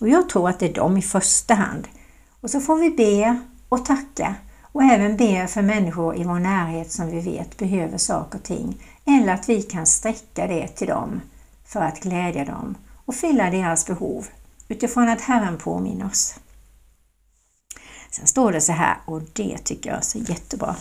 Och 0.00 0.08
jag 0.08 0.28
tror 0.28 0.48
att 0.48 0.58
det 0.58 0.68
är 0.68 0.74
dem 0.74 0.96
i 0.96 1.02
första 1.02 1.54
hand. 1.54 1.88
Och 2.40 2.50
så 2.50 2.60
får 2.60 2.76
vi 2.76 2.90
be 2.90 3.40
och 3.68 3.84
tacka 3.84 4.34
och 4.72 4.82
även 4.82 5.16
be 5.16 5.46
för 5.46 5.62
människor 5.62 6.16
i 6.16 6.24
vår 6.24 6.38
närhet 6.38 6.92
som 6.92 7.10
vi 7.10 7.20
vet 7.20 7.56
behöver 7.56 7.98
saker 7.98 8.38
och 8.38 8.44
ting. 8.44 8.82
Eller 9.10 9.32
att 9.32 9.48
vi 9.48 9.62
kan 9.62 9.86
sträcka 9.86 10.46
det 10.46 10.68
till 10.68 10.88
dem 10.88 11.20
för 11.64 11.80
att 11.80 12.00
glädja 12.00 12.44
dem 12.44 12.74
och 13.04 13.14
fylla 13.14 13.50
deras 13.50 13.86
behov 13.86 14.26
utifrån 14.68 15.08
att 15.08 15.20
Herren 15.20 15.58
påminner 15.58 16.06
oss. 16.06 16.34
Sen 18.10 18.26
står 18.26 18.52
det 18.52 18.60
så 18.60 18.72
här, 18.72 18.96
och 19.04 19.22
det 19.32 19.58
tycker 19.58 19.90
jag 19.90 19.98
är 19.98 20.02
så 20.02 20.18
jättebra. 20.18 20.76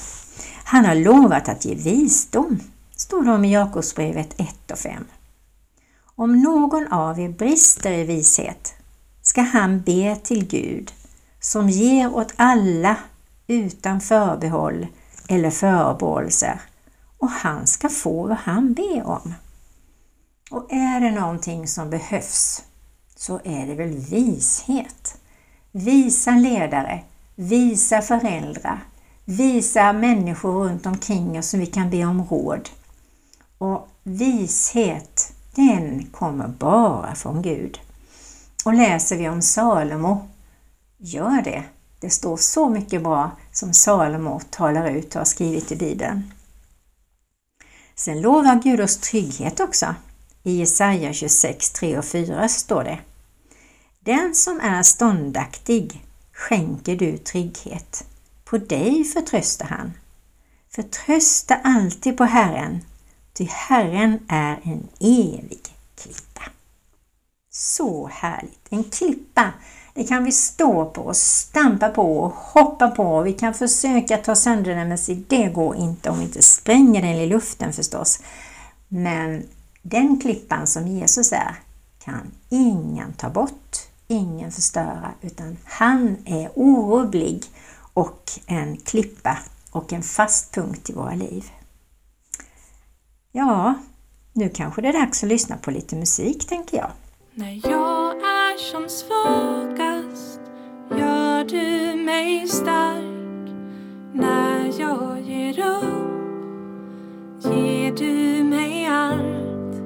Han 0.63 0.86
har 0.86 0.95
lovat 0.95 1.50
att 1.50 1.65
ge 1.65 1.75
visdom, 1.75 2.59
står 2.95 3.24
det 3.24 3.31
om 3.31 3.45
i 3.45 3.53
Jakobsbrevet 3.53 4.39
1 4.39 4.71
och 4.71 4.77
5. 4.77 5.05
Om 6.15 6.41
någon 6.41 6.88
av 6.93 7.19
er 7.19 7.29
brister 7.29 7.91
i 7.91 8.03
vishet 8.03 8.74
ska 9.21 9.41
han 9.41 9.81
be 9.81 10.15
till 10.24 10.48
Gud 10.48 10.93
som 11.39 11.69
ger 11.69 12.15
åt 12.15 12.33
alla 12.36 12.95
utan 13.48 14.01
förbehåll 14.01 14.88
eller 15.27 15.50
förebråelser 15.51 16.62
och 17.19 17.29
han 17.29 17.67
ska 17.67 17.89
få 17.89 18.27
vad 18.27 18.38
han 18.38 18.73
ber 18.73 19.07
om. 19.07 19.33
Och 20.51 20.73
är 20.73 20.99
det 20.99 21.11
någonting 21.11 21.67
som 21.67 21.89
behövs 21.89 22.63
så 23.15 23.39
är 23.43 23.67
det 23.67 23.75
väl 23.75 23.97
vishet. 23.97 25.17
Visa 25.71 26.31
ledare, 26.31 27.03
visa 27.35 28.01
föräldrar, 28.01 28.83
visa 29.25 29.93
människor 29.93 30.51
runt 30.51 30.85
omkring 30.85 31.39
oss 31.39 31.49
som 31.49 31.59
vi 31.59 31.65
kan 31.65 31.89
be 31.89 32.05
om 32.05 32.23
råd. 32.23 32.69
Och 33.57 33.88
vishet, 34.03 35.33
den 35.55 36.05
kommer 36.11 36.47
bara 36.47 37.15
från 37.15 37.41
Gud. 37.41 37.79
Och 38.65 38.73
läser 38.73 39.17
vi 39.17 39.29
om 39.29 39.41
Salomo, 39.41 40.29
gör 40.97 41.41
det. 41.41 41.63
Det 41.99 42.09
står 42.09 42.38
så 42.38 42.69
mycket 42.69 43.03
bra 43.03 43.31
som 43.51 43.73
Salomo 43.73 44.41
talar 44.49 44.89
ut 44.89 45.15
och 45.15 45.19
har 45.19 45.25
skrivit 45.25 45.71
i 45.71 45.75
Bibeln. 45.75 46.31
Sen 47.99 48.21
lovar 48.21 48.55
Gud 48.63 48.81
oss 48.81 48.97
trygghet 48.97 49.59
också. 49.59 49.95
I 50.43 50.57
Jesaja 50.57 51.13
26, 51.13 51.69
3 51.69 51.97
och 51.97 52.05
4 52.05 52.49
står 52.49 52.83
det 52.83 52.99
Den 53.99 54.35
som 54.35 54.59
är 54.59 54.83
ståndaktig 54.83 56.03
skänker 56.33 56.95
du 56.95 57.17
trygghet. 57.17 58.05
På 58.45 58.57
dig 58.57 59.03
förtröstar 59.03 59.65
han. 59.65 59.93
Förtrösta 60.69 61.55
alltid 61.55 62.17
på 62.17 62.23
Herren, 62.23 62.81
ty 63.33 63.45
Herren 63.45 64.19
är 64.29 64.59
en 64.63 64.87
evig. 64.99 65.78
Så 67.61 68.07
härligt! 68.07 68.67
En 68.69 68.83
klippa, 68.83 69.53
det 69.93 70.03
kan 70.03 70.23
vi 70.23 70.31
stå 70.31 70.85
på 70.85 71.01
och 71.01 71.15
stampa 71.15 71.89
på 71.89 72.19
och 72.19 72.31
hoppa 72.31 72.87
på. 72.87 73.21
Vi 73.21 73.33
kan 73.33 73.53
försöka 73.53 74.17
ta 74.17 74.35
sönder 74.35 74.75
den, 74.75 74.87
men 74.87 74.97
det 75.27 75.49
går 75.49 75.75
inte 75.75 76.09
om 76.09 76.19
vi 76.19 76.25
inte 76.25 76.41
spränger 76.41 77.01
den 77.01 77.11
i 77.11 77.27
luften 77.27 77.73
förstås. 77.73 78.19
Men 78.87 79.43
den 79.81 80.19
klippan 80.19 80.67
som 80.67 80.87
Jesus 80.87 81.31
är 81.31 81.55
kan 82.03 82.31
ingen 82.49 83.13
ta 83.13 83.29
bort, 83.29 83.77
ingen 84.07 84.51
förstöra, 84.51 85.11
utan 85.21 85.57
han 85.65 86.17
är 86.25 86.51
orubblig 86.55 87.43
och 87.93 88.31
en 88.45 88.77
klippa 88.77 89.37
och 89.71 89.93
en 89.93 90.03
fast 90.03 90.53
punkt 90.53 90.89
i 90.89 90.93
våra 90.93 91.15
liv. 91.15 91.45
Ja, 93.31 93.73
nu 94.33 94.49
kanske 94.49 94.81
det 94.81 94.87
är 94.87 94.93
dags 94.93 95.23
att 95.23 95.29
lyssna 95.29 95.57
på 95.57 95.71
lite 95.71 95.95
musik 95.95 96.47
tänker 96.47 96.77
jag. 96.77 96.91
När 97.33 97.59
jag 97.63 98.17
är 98.17 98.57
som 98.57 98.89
svagast 98.89 100.41
gör 100.91 101.43
du 101.43 101.95
mig 102.03 102.48
stark. 102.48 103.50
När 104.13 104.79
jag 104.79 105.21
ger 105.21 105.59
upp 105.59 106.09
ger 107.43 107.91
du 107.91 108.43
mig 108.43 108.86
allt. 108.86 109.81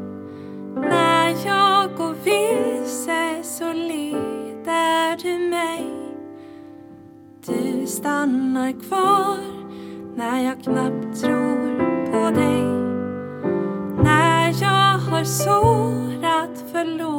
När 0.76 1.48
jag 1.48 1.96
går 1.98 2.16
vilse 2.24 3.44
så 3.44 3.74
leder 3.74 5.18
du 5.24 5.50
mig. 5.50 5.86
Du 7.46 7.88
stannar 7.88 8.72
kvar 8.72 9.38
när 10.16 10.44
jag 10.44 10.64
knappt 10.64 11.22
tror 11.22 11.78
på 12.12 12.40
dig. 12.40 12.64
När 14.04 14.62
jag 14.62 14.98
har 14.98 15.24
sårat 15.24 16.72
förlorat 16.72 17.13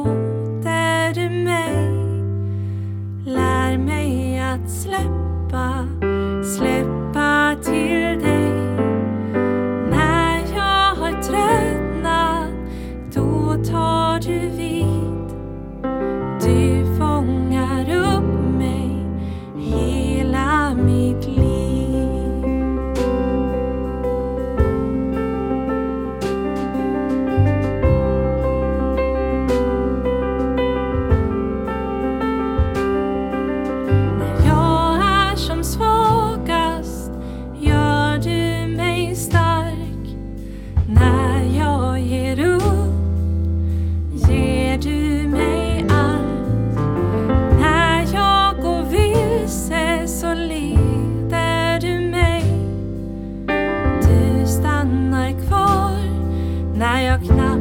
när 56.77 57.01
jag 57.01 57.23
knappt 57.23 57.54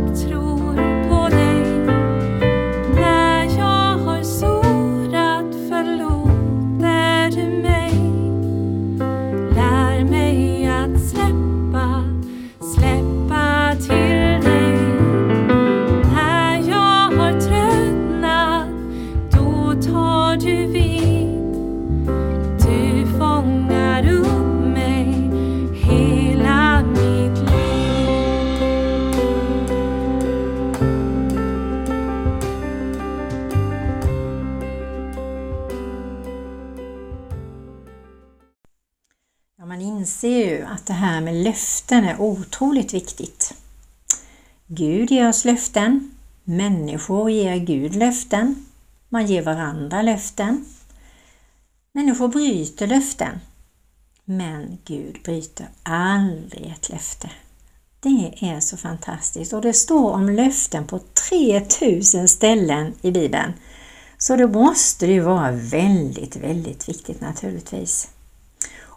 här 41.15 41.21
med 41.21 41.45
löften 41.45 42.05
är 42.05 42.21
otroligt 42.21 42.95
viktigt. 42.95 43.55
Gud 44.67 45.11
ger 45.11 45.29
oss 45.29 45.45
löften, 45.45 46.11
människor 46.45 47.31
ger 47.31 47.57
Gud 47.57 47.95
löften, 47.95 48.67
man 49.09 49.27
ger 49.27 49.43
varandra 49.43 50.03
löften. 50.03 50.65
Människor 51.93 52.29
bryter 52.29 52.87
löften, 52.87 53.41
men 54.25 54.79
Gud 54.85 55.21
bryter 55.25 55.69
aldrig 55.83 56.67
ett 56.67 56.89
löfte. 56.89 57.31
Det 58.01 58.35
är 58.41 58.61
så 58.61 58.77
fantastiskt 58.77 59.53
och 59.53 59.63
det 59.63 59.73
står 59.73 60.13
om 60.13 60.29
löften 60.29 60.87
på 60.87 61.01
3000 61.29 62.29
ställen 62.29 62.95
i 63.03 63.11
Bibeln. 63.11 63.53
Så 64.19 64.37
då 64.37 64.49
måste 64.49 65.07
det 65.07 65.13
ju 65.13 65.21
vara 65.21 65.53
väldigt, 65.53 66.37
väldigt 66.37 66.89
viktigt 66.89 67.21
naturligtvis. 67.21 68.14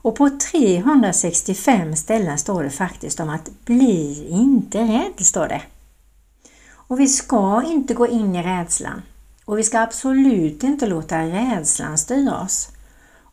Och 0.07 0.15
på 0.15 0.29
365 0.29 1.95
ställen 1.95 2.37
står 2.37 2.63
det 2.63 2.69
faktiskt 2.69 3.19
om 3.19 3.29
att 3.29 3.49
bli 3.65 4.27
inte 4.29 4.77
rädd, 4.77 5.25
står 5.25 5.47
det. 5.47 5.61
Och 6.71 6.99
vi 6.99 7.07
ska 7.07 7.63
inte 7.63 7.93
gå 7.93 8.07
in 8.07 8.35
i 8.35 8.43
rädslan. 8.43 9.01
Och 9.45 9.57
vi 9.57 9.63
ska 9.63 9.79
absolut 9.79 10.63
inte 10.63 10.87
låta 10.87 11.21
rädslan 11.21 11.97
styra 11.97 12.41
oss. 12.41 12.69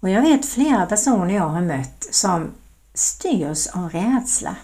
Och 0.00 0.10
jag 0.10 0.22
vet 0.22 0.46
flera 0.46 0.86
personer 0.86 1.34
jag 1.34 1.48
har 1.48 1.60
mött 1.60 2.08
som 2.10 2.50
styrs 2.94 3.66
av 3.66 3.90
rädsla. 3.90 4.56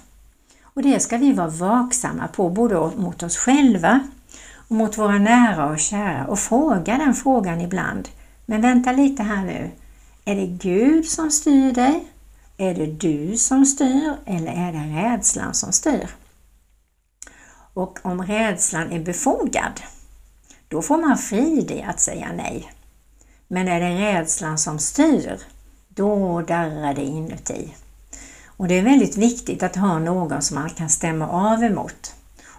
Och 0.63 0.83
det 0.83 1.01
ska 1.01 1.17
vi 1.17 1.33
vara 1.33 1.49
vaksamma 1.49 2.29
på, 2.29 2.51
både 2.51 2.91
mot 2.97 3.23
oss 3.23 3.37
själva 3.37 4.01
och 4.69 4.77
mot 4.77 4.99
våra 4.99 5.19
nära 5.19 5.67
och 5.71 5.79
kära 5.79 6.27
och 6.27 6.39
fråga 6.39 6.99
den 6.99 7.15
frågan 7.15 7.61
ibland. 7.61 8.09
Men 8.47 8.61
vänta 8.61 8.93
lite 8.93 9.23
här 9.23 9.45
nu. 9.45 9.71
Är 10.31 10.37
det 10.37 10.47
Gud 10.47 11.07
som 11.07 11.31
styr 11.31 11.73
dig? 11.73 12.05
Är 12.57 12.75
det 12.75 12.87
du 12.87 13.37
som 13.37 13.67
styr 13.67 14.17
eller 14.27 14.53
är 14.53 14.73
det 14.73 15.03
rädslan 15.03 15.55
som 15.55 15.73
styr? 15.73 16.09
Och 17.75 17.99
om 18.03 18.23
rädslan 18.23 18.93
är 18.93 19.01
befogad, 19.01 19.81
då 20.69 20.83
får 20.83 20.99
man 20.99 21.19
frid 21.19 21.71
i 21.71 21.83
att 21.83 22.01
säga 22.01 22.33
nej. 22.37 22.73
Men 23.49 23.69
är 23.69 23.81
det 23.81 23.99
rädslan 23.99 24.59
som 24.59 24.79
styr, 24.79 25.41
då 25.89 26.41
darrar 26.41 26.95
det 26.95 27.05
inuti. 27.05 27.75
Och 28.47 28.69
det 28.69 28.79
är 28.79 28.83
väldigt 28.83 29.17
viktigt 29.17 29.63
att 29.63 29.77
ha 29.77 29.99
någon 29.99 30.43
som 30.43 30.55
man 30.55 30.71
kan 30.71 30.91
stämma 30.91 31.29
av 31.29 31.65
emot. 31.65 32.15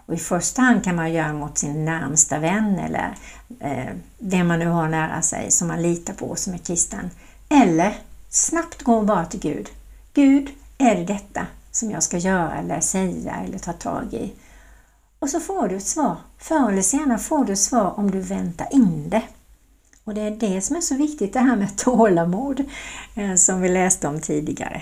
Och 0.06 0.14
I 0.14 0.18
första 0.18 0.62
hand 0.62 0.84
kan 0.84 0.96
man 0.96 1.14
göra 1.14 1.34
mot 1.34 1.58
sin 1.58 1.86
närmsta 1.86 2.40
vän 2.40 2.80
eller 2.80 3.16
eh, 3.60 3.96
det 4.20 4.44
man 4.44 4.60
nu 4.60 4.68
har 4.68 4.88
nära 4.88 5.22
sig 5.22 5.52
som 5.52 5.68
man 5.68 5.82
litar 5.82 6.14
på 6.14 6.36
som 6.36 6.54
är 6.54 6.58
kristen. 6.58 7.10
Eller 7.52 7.98
snabbt 8.30 8.84
gå 8.84 9.02
bara 9.02 9.26
till 9.26 9.40
Gud. 9.40 9.70
Gud, 10.14 10.50
är 10.78 10.96
det 10.96 11.06
detta 11.06 11.48
som 11.72 11.92
jag 11.92 12.04
ska 12.04 12.18
göra 12.18 12.56
eller 12.56 12.80
säga 12.80 13.36
eller 13.46 13.60
ta 13.60 13.74
tag 13.74 14.14
i? 14.14 14.34
Och 15.20 15.30
så 15.30 15.40
får 15.40 15.68
du 15.68 15.76
ett 15.78 15.88
svar. 15.88 16.18
Förr 16.38 16.72
eller 16.72 16.82
senare 16.82 17.18
får 17.18 17.46
du 17.46 17.54
ett 17.54 17.60
svar 17.60 17.94
om 18.00 18.12
du 18.12 18.20
väntar 18.20 18.68
in 18.72 19.10
det. 19.10 19.22
Och 20.04 20.14
det 20.14 20.22
är 20.22 20.32
det 20.32 20.62
som 20.62 20.76
är 20.76 20.82
så 20.82 20.96
viktigt, 20.96 21.34
det 21.34 21.40
här 21.40 21.56
med 21.56 21.78
tålamod 21.78 22.64
eh, 23.16 23.36
som 23.36 23.62
vi 23.62 23.70
läste 23.70 24.08
om 24.08 24.22
tidigare. 24.22 24.82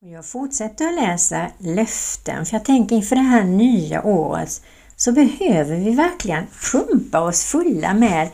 Jag 0.00 0.26
fortsätter 0.26 0.86
att 0.86 0.94
läsa 0.94 1.46
löften, 1.58 2.46
för 2.46 2.54
jag 2.54 2.64
tänker 2.64 2.96
inför 2.96 3.16
det 3.16 3.22
här 3.22 3.44
nya 3.44 4.02
året 4.02 4.62
så 4.96 5.12
behöver 5.12 5.76
vi 5.76 5.90
verkligen 5.90 6.46
pumpa 6.72 7.20
oss 7.20 7.44
fulla 7.44 7.94
med 7.94 8.28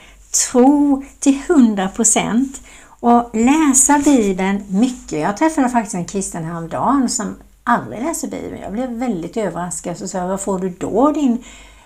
tro 0.51 1.05
till 1.19 1.43
100 1.49 1.89
procent 1.89 2.61
och 3.01 3.31
läsa 3.33 3.99
Bibeln 3.99 4.65
mycket. 4.69 5.21
Jag 5.21 5.37
träffade 5.37 5.69
faktiskt 5.69 5.95
en 5.95 6.05
kristen 6.05 6.45
häromdagen 6.45 7.09
som 7.09 7.37
aldrig 7.65 8.03
läser 8.03 8.29
Bibeln. 8.29 8.63
Jag 8.63 8.73
blev 8.73 8.91
väldigt 8.91 9.37
överraskad 9.37 10.03
och 10.03 10.11
sa, 10.11 10.27
var 10.27 10.37
får 10.37 10.59
du 10.59 10.69
då 10.69 11.13
din 11.13 11.45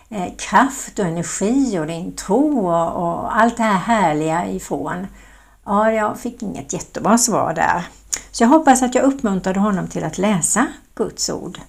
eh, 0.08 0.34
kraft 0.38 0.98
och 0.98 1.04
energi 1.04 1.78
och 1.78 1.86
din 1.86 2.12
tro 2.12 2.68
och, 2.68 2.92
och, 2.92 3.36
allt 3.36 3.56
det 3.56 3.62
här 3.62 3.78
härliga 3.78 4.46
ifrån? 4.46 5.06
Ja, 5.64 5.92
jag 5.92 6.18
fick 6.18 6.42
inget 6.42 6.72
jättebra 6.72 7.18
svar 7.18 7.54
där. 7.54 7.86
Så 8.30 8.42
jag 8.42 8.48
hoppas 8.48 8.82
att 8.82 8.94
jag 8.94 9.04
uppmuntrade 9.04 9.60
honom 9.60 9.88
till 9.88 10.04
att 10.04 10.18
läsa 10.18 10.66
Guds 10.94 11.30
ord. 11.30 11.60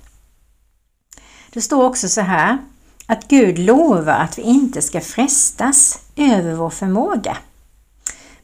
Det 1.54 1.62
står 1.62 1.84
också 1.84 2.10
så 2.10 2.22
här 2.22 2.58
att 3.06 3.28
Gud 3.28 3.60
lovar 3.60 4.14
att 4.14 4.38
vi 4.38 4.42
inte 4.42 4.82
ska 4.82 5.02
frestas 5.02 6.00
över 6.22 6.54
vår 6.54 6.70
förmåga. 6.70 7.38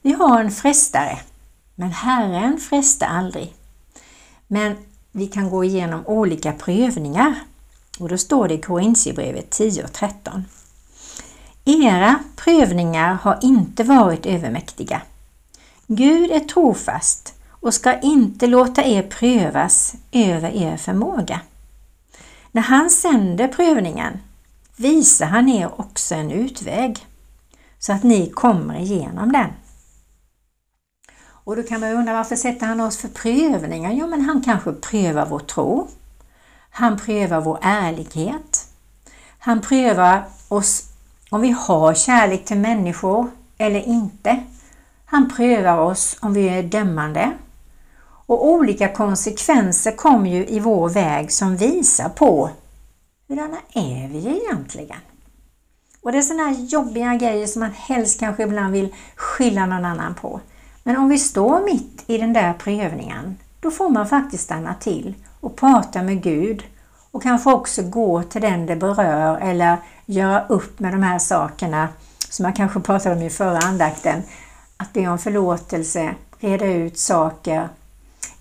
Vi 0.02 0.13
har 0.13 0.40
en 0.40 0.52
frestare, 0.52 1.20
men 1.76 1.92
Herren 1.92 2.58
frestar 2.58 3.08
aldrig. 3.08 3.54
Men 4.48 4.76
vi 5.12 5.28
kan 5.28 5.50
gå 5.50 5.63
igenom 5.63 6.06
olika 6.06 6.52
prövningar 6.52 7.36
och 8.00 8.10
då 8.10 8.18
står 8.18 8.48
det 8.48 8.54
i 8.54 8.62
Korintierbrevet 8.62 9.50
10 9.50 9.84
och 9.84 9.94
13. 9.94 10.46
Era 11.66 12.20
prövningar 12.36 13.13
har 13.13 13.40
inte 13.42 13.84
varit 13.84 14.26
övermäktiga. 14.26 15.02
Gud 15.88 16.32
är 16.32 16.40
trofast 16.40 17.34
och 17.50 17.74
ska 17.74 18.00
inte 18.00 18.48
låta 18.48 18.84
er 18.84 19.04
prövas 19.04 19.96
över 20.12 20.56
er 20.56 20.78
förmåga. 20.78 21.40
När 22.52 22.62
han 22.62 22.90
sänder 22.90 23.48
prövningen 23.48 24.20
visar 24.76 25.26
han 25.26 25.50
er 25.50 25.80
också 25.82 26.16
en 26.16 26.32
utväg 26.32 27.06
så 27.80 27.94
att 27.94 28.04
ni 28.04 28.30
kommer 28.30 28.80
igenom 28.80 29.32
den. 29.32 29.50
Och 31.48 31.56
då 31.56 31.63
kan 31.63 31.80
man 31.80 31.92
undra 31.92 32.13
varför 32.13 32.36
sätter 32.36 32.66
han 32.66 32.82
oss 32.82 32.98
för 32.98 33.08
prövningar? 33.08 33.92
Jo, 33.92 34.08
men 34.08 34.22
han 34.22 34.42
kanske 34.42 34.72
prövar 34.72 35.26
vår 35.26 35.40
tro. 35.40 35.88
Han 36.70 36.98
prövar 36.98 37.42
vår 37.42 37.60
ärlighet. 37.62 38.68
Han 39.40 39.62
prövar 39.62 40.24
oss 40.48 40.84
om 41.30 41.42
vi 41.42 41.50
har 41.52 41.94
kärlek 41.94 42.46
till 42.46 42.58
människor 42.58 43.32
eller 43.58 43.80
inte. 43.80 44.44
Han 45.06 45.30
prövar 45.30 45.78
oss 45.78 46.18
om 46.22 46.34
vi 46.34 46.50
är 46.50 46.63
dömande. 46.63 47.32
Och 48.26 48.48
olika 48.48 48.94
konsekvenser 48.94 49.92
kommer 49.92 50.30
ju 50.30 50.46
i 50.48 50.60
vår 50.60 50.90
väg 50.90 51.32
som 51.32 51.58
visar 51.58 52.10
på 52.10 52.50
hurdana 53.28 53.58
är 53.74 54.08
vi 54.08 54.42
egentligen? 54.42 55.00
Och 56.08 56.13
det 56.13 56.20
är 56.20 56.22
sådana 56.22 56.43
här 56.43 56.56
jobbiga 56.56 57.15
grejer 57.15 57.48
som 57.48 57.60
man 57.60 57.72
helst 57.72 58.20
kanske 58.20 58.43
ibland 58.43 58.74
vill 58.74 58.96
skylla 59.15 59.65
någon 59.65 59.86
annan 59.86 60.15
på. 60.15 60.39
Men 60.84 60.98
om 60.98 61.10
vi 61.10 61.20
står 61.20 61.65
mitt 61.65 62.04
i 62.08 62.17
den 62.17 62.34
där 62.34 62.54
prövningen, 62.54 63.38
då 63.60 63.72
får 63.72 63.89
man 63.89 64.08
faktiskt 64.08 64.43
stanna 64.43 64.74
till 64.74 65.13
och 65.39 65.56
prata 65.56 66.04
med 66.04 66.24
Gud 66.24 66.63
och 67.12 67.24
kanske 67.24 67.52
också 67.52 67.82
gå 67.82 68.24
till 68.24 68.41
den 68.41 68.65
det 68.65 68.76
berör 68.76 69.38
eller 69.38 69.78
göra 70.06 70.46
upp 70.48 70.80
med 70.80 70.93
de 70.93 71.04
här 71.04 71.20
sakerna 71.20 71.88
som 72.30 72.46
jag 72.46 72.56
kanske 72.56 72.80
pratade 72.80 73.15
om 73.15 73.22
i 73.22 73.30
förra 73.30 73.60
andakten. 73.60 74.24
Att 74.78 74.93
be 74.93 75.08
om 75.08 75.20
förlåtelse, 75.20 76.15
reda 76.39 76.65
ut 76.65 76.98
saker, 76.98 77.70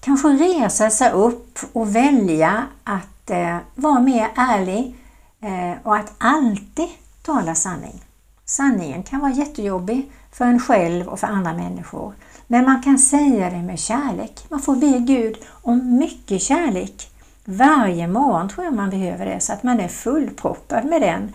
kanske 0.00 0.28
resa 0.28 0.90
sig 0.90 1.12
upp 1.12 1.58
och 1.72 1.96
välja 1.96 2.62
att 2.84 3.30
eh, 3.30 3.56
vara 3.74 4.00
mer 4.00 4.28
ärlig 4.36 4.94
eh, 5.40 5.72
och 5.82 5.96
att 5.96 6.12
alltid 6.18 6.88
tala 7.26 7.54
sanning. 7.54 8.02
Sanningen 8.44 9.02
kan 9.02 9.20
vara 9.20 9.32
jättejobbig 9.32 10.10
för 10.32 10.44
en 10.44 10.60
själv 10.60 11.08
och 11.08 11.20
för 11.20 11.26
andra 11.26 11.52
människor. 11.52 12.14
Men 12.46 12.64
man 12.64 12.82
kan 12.82 12.98
säga 12.98 13.50
det 13.50 13.62
med 13.62 13.78
kärlek. 13.78 14.46
Man 14.48 14.62
får 14.62 14.76
be 14.76 14.98
Gud 14.98 15.36
om 15.48 15.98
mycket 15.98 16.42
kärlek. 16.42 17.10
Varje 17.44 18.06
morgon 18.06 18.48
tror 18.48 18.64
jag 18.64 18.74
man 18.74 18.90
behöver 18.90 19.26
det 19.26 19.40
så 19.40 19.52
att 19.52 19.62
man 19.62 19.80
är 19.80 19.88
fullproppad 19.88 20.84
med 20.84 21.02
den. 21.02 21.32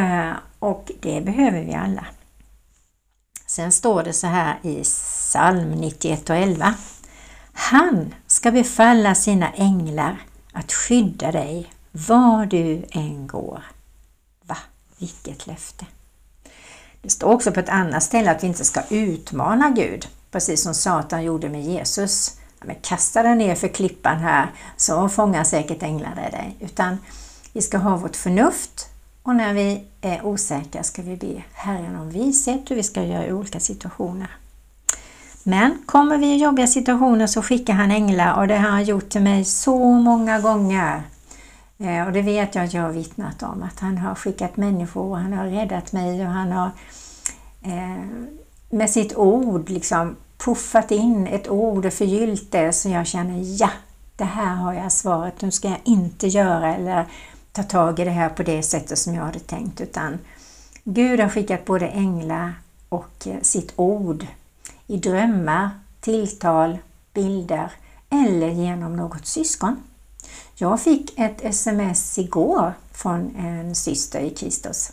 Eh, 0.00 0.32
och 0.58 0.90
det 1.00 1.20
behöver 1.20 1.60
vi 1.60 1.74
alla. 1.74 2.06
Sen 3.46 3.72
står 3.72 4.02
det 4.02 4.12
så 4.12 4.26
här 4.26 4.58
i 4.62 4.82
psalm 4.82 5.70
91 5.70 6.30
och 6.30 6.36
11. 6.36 6.74
Han 7.52 8.14
ska 8.26 8.50
befalla 8.50 9.14
sina 9.14 9.52
änglar 9.52 10.16
att 10.52 10.72
skydda 10.72 11.32
dig 11.32 11.72
var 11.92 12.46
du 12.46 12.84
än 12.90 13.26
går. 13.26 13.62
Vilket 14.98 15.46
löfte! 15.46 15.86
Det 17.02 17.10
står 17.10 17.32
också 17.32 17.52
på 17.52 17.60
ett 17.60 17.68
annat 17.68 18.02
ställe 18.02 18.30
att 18.30 18.42
vi 18.42 18.46
inte 18.46 18.64
ska 18.64 18.82
utmana 18.90 19.70
Gud, 19.70 20.06
precis 20.30 20.62
som 20.62 20.74
Satan 20.74 21.24
gjorde 21.24 21.48
med 21.48 21.62
Jesus. 21.62 22.36
Men 22.64 22.76
kasta 22.82 23.22
dig 23.22 23.36
ner 23.36 23.54
för 23.54 23.68
klippan 23.68 24.18
här 24.18 24.50
så 24.76 25.08
fångar 25.08 25.44
säkert 25.44 25.82
änglarna 25.82 26.30
dig. 26.30 26.56
Utan 26.60 26.98
vi 27.52 27.62
ska 27.62 27.78
ha 27.78 27.96
vårt 27.96 28.16
förnuft 28.16 28.88
och 29.22 29.36
när 29.36 29.54
vi 29.54 29.84
är 30.00 30.26
osäkra 30.26 30.82
ska 30.82 31.02
vi 31.02 31.16
be 31.16 31.42
Herren 31.52 31.96
om 31.96 32.10
vishet 32.10 32.70
hur 32.70 32.76
vi 32.76 32.82
ska 32.82 33.02
göra 33.02 33.26
i 33.26 33.32
olika 33.32 33.60
situationer. 33.60 34.30
Men 35.42 35.78
kommer 35.86 36.18
vi 36.18 36.26
i 36.26 36.36
jobbiga 36.36 36.66
situationer 36.66 37.26
så 37.26 37.42
skickar 37.42 37.74
han 37.74 37.90
änglar 37.90 38.34
och 38.34 38.48
det 38.48 38.56
har 38.56 38.70
han 38.70 38.84
gjort 38.84 39.08
till 39.08 39.22
mig 39.22 39.44
så 39.44 39.78
många 39.78 40.40
gånger. 40.40 41.02
Eh, 41.78 42.06
och 42.06 42.12
det 42.12 42.22
vet 42.22 42.54
jag 42.54 42.64
att 42.64 42.74
jag 42.74 42.82
har 42.82 42.92
vittnat 42.92 43.42
om, 43.42 43.62
att 43.62 43.80
han 43.80 43.98
har 43.98 44.14
skickat 44.14 44.56
människor 44.56 45.02
och 45.02 45.18
han 45.18 45.32
har 45.32 45.46
räddat 45.46 45.92
mig 45.92 46.26
och 46.26 46.32
han 46.32 46.52
har 46.52 46.70
eh, 47.62 48.06
med 48.70 48.90
sitt 48.90 49.16
ord 49.16 49.70
liksom 49.70 50.16
puffat 50.38 50.90
in 50.90 51.26
ett 51.26 51.48
ord 51.48 51.86
och 51.86 51.92
förgyllt 51.92 52.52
det 52.52 52.72
så 52.72 52.88
jag 52.88 53.06
känner 53.06 53.60
ja, 53.60 53.70
det 54.16 54.24
här 54.24 54.54
har 54.54 54.72
jag 54.72 54.92
svaret, 54.92 55.42
nu 55.42 55.50
ska 55.50 55.68
jag 55.68 55.80
inte 55.84 56.26
göra 56.26 56.74
eller 56.74 57.06
ta 57.52 57.62
tag 57.62 58.00
i 58.00 58.04
det 58.04 58.10
här 58.10 58.28
på 58.28 58.42
det 58.42 58.62
sättet 58.62 58.98
som 58.98 59.14
jag 59.14 59.24
hade 59.24 59.38
tänkt 59.38 59.80
utan 59.80 60.18
Gud 60.84 61.20
har 61.20 61.28
skickat 61.28 61.64
både 61.64 61.88
änglar 61.88 62.52
och 62.88 63.26
eh, 63.26 63.40
sitt 63.42 63.72
ord 63.76 64.26
i 64.86 64.96
drömmar, 64.96 65.70
tilltal, 66.00 66.78
bilder 67.14 67.72
eller 68.10 68.48
genom 68.48 68.96
något 68.96 69.26
syskon. 69.26 69.76
Jag 70.54 70.80
fick 70.80 71.18
ett 71.18 71.44
sms 71.44 72.18
igår 72.18 72.74
från 72.92 73.36
en 73.36 73.74
syster 73.74 74.20
i 74.20 74.30
Kristus 74.30 74.92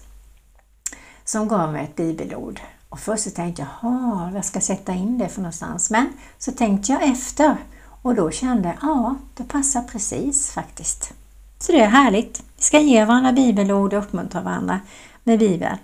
som 1.26 1.48
gav 1.48 1.72
mig 1.72 1.84
ett 1.84 1.96
bibelord. 1.96 2.62
Och 2.89 3.00
först 3.00 3.24
så 3.24 3.30
tänkte 3.30 3.62
jag, 3.62 3.69
jaha, 3.82 4.32
vad 4.34 4.46
ska 4.46 4.58
jag 4.58 4.63
sätta 4.63 4.93
in 4.93 5.17
det 5.17 5.30
för 5.30 5.41
någonstans? 5.41 5.89
Men 5.89 6.13
så 6.38 6.52
tänkte 6.52 6.91
jag 6.91 7.04
efter 7.04 7.58
och 8.02 8.15
då 8.15 8.32
kände 8.32 8.67
jag, 8.67 8.78
ja, 8.82 9.15
det 9.36 9.43
passar 9.43 9.82
precis 9.82 10.52
faktiskt. 10.52 11.13
Så 11.60 11.72
det 11.72 11.82
är 11.82 11.88
härligt. 11.88 12.43
Vi 12.58 12.63
ska 12.63 12.80
ge 12.80 13.06
varandra 13.06 13.32
bibelord 13.32 13.93
och 13.93 14.04
uppmuntra 14.04 14.41
varandra 14.41 14.80
med 15.24 15.39
Bibeln. 15.39 15.78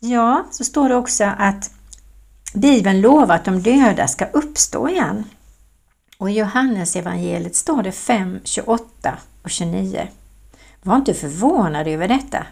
Ja, 0.00 0.44
så 0.50 0.64
står 0.64 0.88
det 0.88 0.96
också 0.96 1.24
att 1.38 1.70
Bibeln 2.54 3.00
lovar 3.00 3.34
att 3.34 3.44
de 3.44 3.62
döda 3.62 4.08
ska 4.08 4.24
uppstå 4.24 4.88
igen. 4.88 5.24
Och 6.18 6.30
i 6.30 6.32
Johannes 6.32 6.96
evangeliet 6.96 7.56
står 7.56 7.82
det 7.82 7.92
5, 7.92 8.40
28 8.44 9.18
och 9.42 9.50
29. 9.50 10.08
Var 10.82 10.96
inte 10.96 11.14
förvånad 11.14 11.86
över 11.86 12.08
detta. 12.08 12.46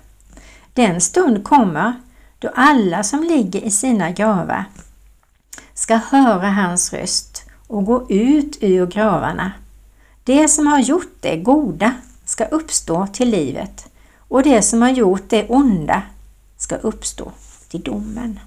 Den 0.73 1.01
stund 1.01 1.45
kommer 1.45 1.95
då 2.39 2.51
alla 2.55 3.03
som 3.03 3.23
ligger 3.25 3.61
i 3.65 3.71
sina 3.71 4.11
gravar 4.11 4.65
ska 5.75 5.97
höra 5.97 6.51
hans 6.51 6.93
röst 6.93 7.43
och 7.67 7.85
gå 7.85 8.11
ut 8.11 8.59
ur 8.61 8.87
gravarna. 8.87 9.53
Det 10.25 10.49
som 10.49 10.67
har 10.67 10.79
gjort 10.79 11.17
det 11.21 11.37
goda 11.37 11.95
ska 12.25 12.45
uppstå 12.45 13.07
till 13.07 13.31
livet 13.31 13.89
och 14.17 14.43
det 14.43 14.63
som 14.63 14.83
har 14.83 14.91
gjort 14.91 15.29
det 15.29 15.49
onda 15.49 16.03
ska 16.57 16.77
uppstå 16.77 17.33
till 17.69 17.83
domen. 17.83 18.41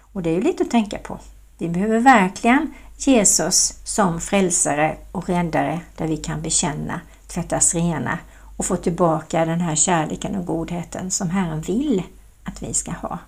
Och 0.00 0.22
det 0.22 0.30
är 0.30 0.34
ju 0.34 0.42
lite 0.42 0.62
att 0.62 0.70
tänka 0.70 0.98
på. 0.98 1.18
Vi 1.58 1.68
behöver 1.68 1.98
verkligen 1.98 2.74
Jesus 2.96 3.74
som 3.84 4.20
frälsare 4.20 4.96
och 5.12 5.28
räddare 5.28 5.80
där 5.96 6.06
vi 6.06 6.16
kan 6.16 6.42
bekänna, 6.42 7.00
tvättas 7.26 7.74
rena 7.74 8.18
och 8.56 8.66
få 8.66 8.76
tillbaka 8.76 9.44
den 9.44 9.60
här 9.60 9.74
kärleken 9.74 10.36
och 10.36 10.46
godheten 10.46 11.10
som 11.10 11.30
Herren 11.30 11.60
vill 11.60 12.02
att 12.44 12.62
vi 12.62 12.74
ska 12.74 12.90
ha. 12.90 13.18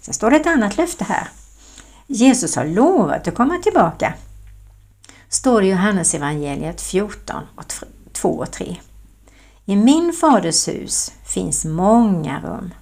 Sen 0.00 0.14
står 0.14 0.30
det 0.30 0.36
ett 0.36 0.46
annat 0.46 0.76
löfte 0.76 1.04
här. 1.04 1.28
Jesus 2.06 2.56
har 2.56 2.64
lovat 2.64 3.28
att 3.28 3.34
komma 3.34 3.58
tillbaka. 3.58 4.14
Står 5.28 5.60
det 5.60 5.66
i 5.66 5.70
Johannes 5.70 6.14
evangeliet 6.14 6.80
14, 6.80 7.42
2 8.12 8.28
och 8.28 8.50
3. 8.50 8.76
I 9.64 9.76
min 9.76 10.12
faders 10.12 10.68
hus 10.68 11.12
finns 11.24 11.64
många 11.64 12.40
rum. 12.40 12.74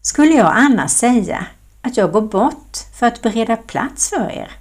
Skulle 0.00 0.34
jag 0.34 0.52
annars 0.54 0.90
säga 0.90 1.46
att 1.82 1.96
jag 1.96 2.12
går 2.12 2.20
bort 2.20 2.78
för 2.98 3.06
att 3.06 3.22
bereda 3.22 3.56
plats 3.56 4.08
för 4.08 4.30
er? 4.30 4.57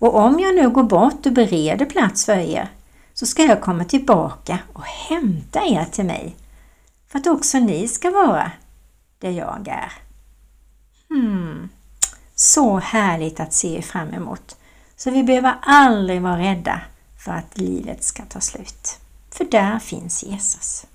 Och 0.00 0.14
om 0.14 0.40
jag 0.40 0.54
nu 0.54 0.70
går 0.70 0.82
bort 0.82 1.26
och 1.26 1.32
bereder 1.32 1.86
plats 1.86 2.24
för 2.24 2.38
er 2.38 2.68
så 3.14 3.26
ska 3.26 3.42
jag 3.42 3.60
komma 3.60 3.84
tillbaka 3.84 4.58
och 4.72 4.84
hämta 4.84 5.60
er 5.64 5.84
till 5.92 6.04
mig 6.04 6.36
för 7.08 7.18
att 7.18 7.26
också 7.26 7.58
ni 7.58 7.88
ska 7.88 8.10
vara 8.10 8.52
där 9.18 9.30
jag 9.30 9.68
är. 9.68 9.92
Hmm. 11.08 11.68
Så 12.34 12.78
härligt 12.78 13.40
att 13.40 13.52
se 13.52 13.82
fram 13.82 14.14
emot. 14.14 14.56
Så 14.96 15.10
vi 15.10 15.22
behöver 15.22 15.54
aldrig 15.62 16.22
vara 16.22 16.38
rädda 16.38 16.80
för 17.24 17.32
att 17.32 17.58
livet 17.58 18.04
ska 18.04 18.22
ta 18.22 18.40
slut. 18.40 18.98
För 19.30 19.44
där 19.44 19.78
finns 19.78 20.24
Jesus. 20.24 20.86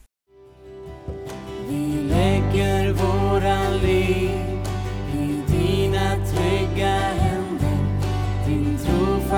Vi 1.67 2.01
lägger 2.09 2.93
våra 2.93 3.69
liv 3.69 4.24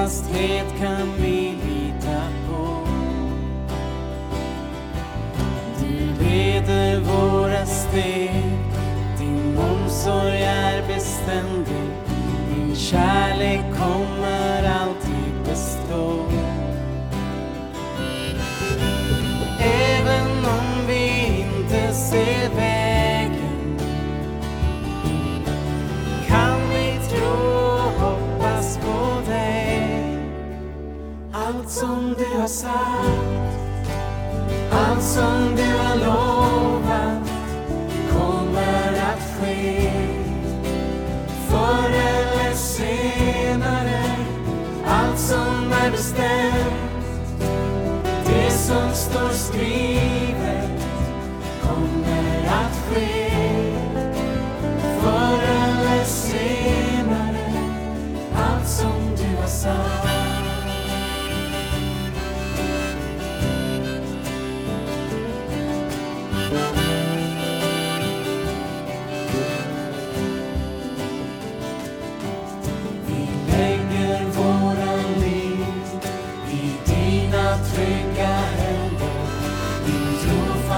trofasthet 0.08 0.80
kan 0.80 1.14
vi 1.18 1.56
lita 1.68 2.22
på. 2.50 2.88
Du 5.80 6.24
leder 6.24 7.00
våra 7.00 7.66
steg, 7.66 8.44
din 9.20 9.58
omsorg 9.58 10.42
är 10.44 10.88
beständig. 10.88 11.90
Din 12.50 12.76
kärlek 12.76 13.62
kommer 13.78 14.67
Allt 31.68 31.76
som 31.76 32.16
du 32.18 32.40
har 32.40 32.48
sagt, 32.48 33.92
allt 34.72 35.04
som 35.04 35.56
du 35.56 35.78
har 35.78 35.96
lovat 35.96 37.30
kommer 38.12 38.94
att 38.94 39.24
ske. 39.40 39.92
Förr 41.50 41.90
eller 41.90 42.54
senare, 42.54 44.04
allt 44.86 45.20
som 45.20 45.72
är 45.84 45.92
bestämt 45.92 46.74
det 48.26 48.52
som 48.52 48.94
står 48.94 49.30
skrivet 49.30 50.86
kommer 51.62 52.48
att 52.48 52.76
ske. 52.90 53.30
Förr 55.02 55.42
eller 55.44 56.04
senare 56.04 57.54
Allt 58.36 58.68
som 58.68 59.16
du 59.18 59.42
har 59.42 59.48
sagt. 59.48 59.97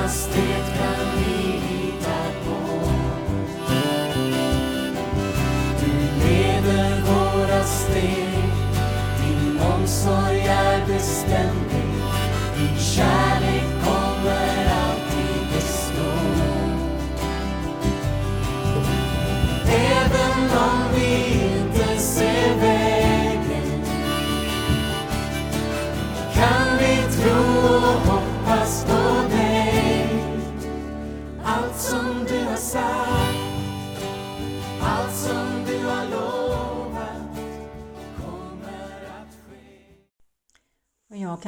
Trofasthet 0.10 0.66
kan 0.78 1.00
vi 1.18 1.49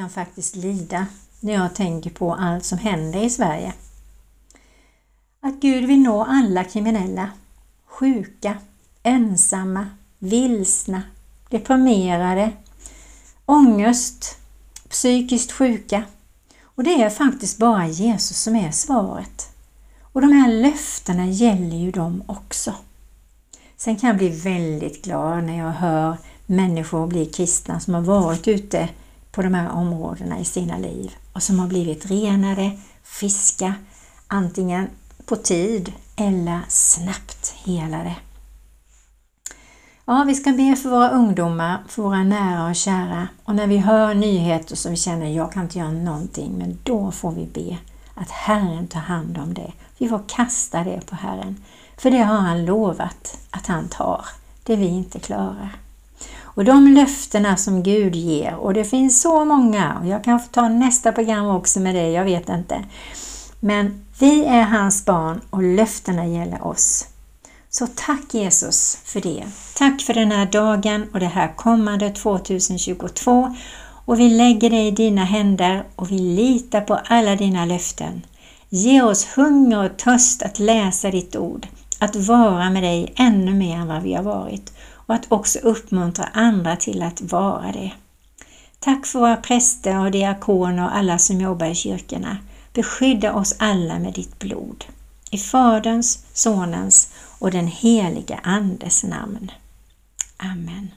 kan 0.02 0.10
faktiskt 0.10 0.56
lida 0.56 1.06
när 1.40 1.52
jag 1.52 1.74
tänker 1.74 2.10
på 2.10 2.34
allt 2.34 2.64
som 2.64 2.78
händer 2.78 3.24
i 3.24 3.30
Sverige. 3.30 3.72
Att 5.40 5.54
Gud 5.60 5.84
vill 5.84 6.02
nå 6.02 6.24
alla 6.24 6.64
kriminella, 6.64 7.30
sjuka, 7.86 8.56
ensamma, 9.02 9.86
vilsna, 10.18 11.02
deprimerade, 11.50 12.52
ångest, 13.46 14.38
psykiskt 14.88 15.52
sjuka. 15.52 16.04
Och 16.64 16.84
det 16.84 17.02
är 17.02 17.10
faktiskt 17.10 17.58
bara 17.58 17.86
Jesus 17.86 18.42
som 18.42 18.56
är 18.56 18.70
svaret. 18.70 19.54
Och 20.02 20.20
de 20.20 20.32
här 20.32 20.52
löftena 20.52 21.26
gäller 21.26 21.76
ju 21.76 21.90
dem 21.90 22.22
också. 22.26 22.74
Sen 23.76 23.96
kan 23.96 24.08
jag 24.08 24.16
bli 24.16 24.28
väldigt 24.28 25.04
glad 25.04 25.44
när 25.44 25.58
jag 25.58 25.72
hör 25.72 26.16
människor 26.46 27.06
bli 27.06 27.26
kristna 27.26 27.80
som 27.80 27.94
har 27.94 28.02
varit 28.02 28.48
ute 28.48 28.88
på 29.32 29.42
de 29.42 29.54
här 29.54 29.70
områdena 29.70 30.38
i 30.38 30.44
sina 30.44 30.78
liv 30.78 31.14
och 31.32 31.42
som 31.42 31.58
har 31.58 31.66
blivit 31.66 32.10
renare, 32.10 32.78
friska, 33.02 33.74
antingen 34.26 34.88
på 35.26 35.36
tid 35.36 35.92
eller 36.16 36.60
snabbt 36.68 37.54
helade. 37.64 38.16
Ja, 40.04 40.24
vi 40.26 40.34
ska 40.34 40.52
be 40.52 40.76
för 40.76 40.90
våra 40.90 41.10
ungdomar, 41.10 41.82
för 41.88 42.02
våra 42.02 42.24
nära 42.24 42.68
och 42.68 42.76
kära 42.76 43.28
och 43.44 43.54
när 43.54 43.66
vi 43.66 43.78
hör 43.78 44.14
nyheter 44.14 44.76
som 44.76 44.90
vi 44.90 44.96
känner 44.96 45.26
jag 45.26 45.52
kan 45.52 45.62
inte 45.62 45.78
göra 45.78 45.90
någonting, 45.90 46.52
men 46.58 46.78
då 46.82 47.10
får 47.10 47.32
vi 47.32 47.46
be 47.46 47.78
att 48.14 48.30
Herren 48.30 48.86
tar 48.86 49.00
hand 49.00 49.38
om 49.38 49.54
det. 49.54 49.72
Vi 49.98 50.08
får 50.08 50.22
kasta 50.28 50.84
det 50.84 51.06
på 51.06 51.16
Herren, 51.16 51.64
för 51.96 52.10
det 52.10 52.22
har 52.22 52.38
han 52.38 52.64
lovat 52.64 53.38
att 53.50 53.66
han 53.66 53.88
tar, 53.88 54.24
det 54.62 54.76
vi 54.76 54.86
inte 54.86 55.20
klarar. 55.20 55.81
Och 56.54 56.64
de 56.64 56.94
löftena 56.94 57.56
som 57.56 57.82
Gud 57.82 58.16
ger, 58.16 58.54
och 58.54 58.74
det 58.74 58.84
finns 58.84 59.20
så 59.20 59.44
många, 59.44 59.98
och 60.00 60.06
jag 60.06 60.24
kan 60.24 60.40
få 60.40 60.48
ta 60.50 60.68
nästa 60.68 61.12
program 61.12 61.46
också 61.46 61.80
med 61.80 61.94
det, 61.94 62.10
jag 62.10 62.24
vet 62.24 62.48
inte. 62.48 62.84
Men 63.60 64.04
vi 64.18 64.44
är 64.44 64.62
hans 64.62 65.04
barn 65.04 65.40
och 65.50 65.62
löftena 65.62 66.26
gäller 66.26 66.66
oss. 66.66 67.06
Så 67.70 67.86
tack 67.86 68.34
Jesus 68.34 68.98
för 69.04 69.20
det. 69.20 69.44
Tack 69.76 70.00
för 70.00 70.14
den 70.14 70.32
här 70.32 70.46
dagen 70.46 71.06
och 71.12 71.20
det 71.20 71.26
här 71.26 71.52
kommande 71.56 72.10
2022. 72.10 73.56
Och 74.04 74.20
vi 74.20 74.28
lägger 74.28 74.70
det 74.70 74.82
i 74.82 74.90
dina 74.90 75.24
händer 75.24 75.84
och 75.96 76.10
vi 76.10 76.18
litar 76.18 76.80
på 76.80 77.00
alla 77.04 77.36
dina 77.36 77.64
löften. 77.64 78.22
Ge 78.68 79.02
oss 79.02 79.26
hunger 79.36 79.84
och 79.84 79.96
törst 79.96 80.42
att 80.42 80.58
läsa 80.58 81.10
ditt 81.10 81.36
ord, 81.36 81.66
att 81.98 82.16
vara 82.16 82.70
med 82.70 82.82
dig 82.82 83.12
ännu 83.16 83.54
mer 83.54 83.76
än 83.76 83.88
vad 83.88 84.02
vi 84.02 84.14
har 84.14 84.22
varit 84.22 84.72
och 85.12 85.16
att 85.16 85.32
också 85.32 85.58
uppmuntra 85.58 86.24
andra 86.32 86.76
till 86.76 87.02
att 87.02 87.20
vara 87.20 87.72
det. 87.72 87.92
Tack 88.78 89.06
för 89.06 89.18
våra 89.18 89.36
präster 89.36 89.98
och 89.98 90.10
diakoner 90.10 90.84
och 90.84 90.96
alla 90.96 91.18
som 91.18 91.40
jobbar 91.40 91.66
i 91.66 91.74
kyrkorna. 91.74 92.38
Beskydda 92.72 93.34
oss 93.34 93.54
alla 93.58 93.98
med 93.98 94.14
ditt 94.14 94.38
blod. 94.38 94.84
I 95.30 95.38
Faderns, 95.38 96.24
Sonens 96.32 97.12
och 97.38 97.50
den 97.50 97.66
heliga 97.66 98.40
Andes 98.42 99.04
namn. 99.04 99.50
Amen. 100.36 100.90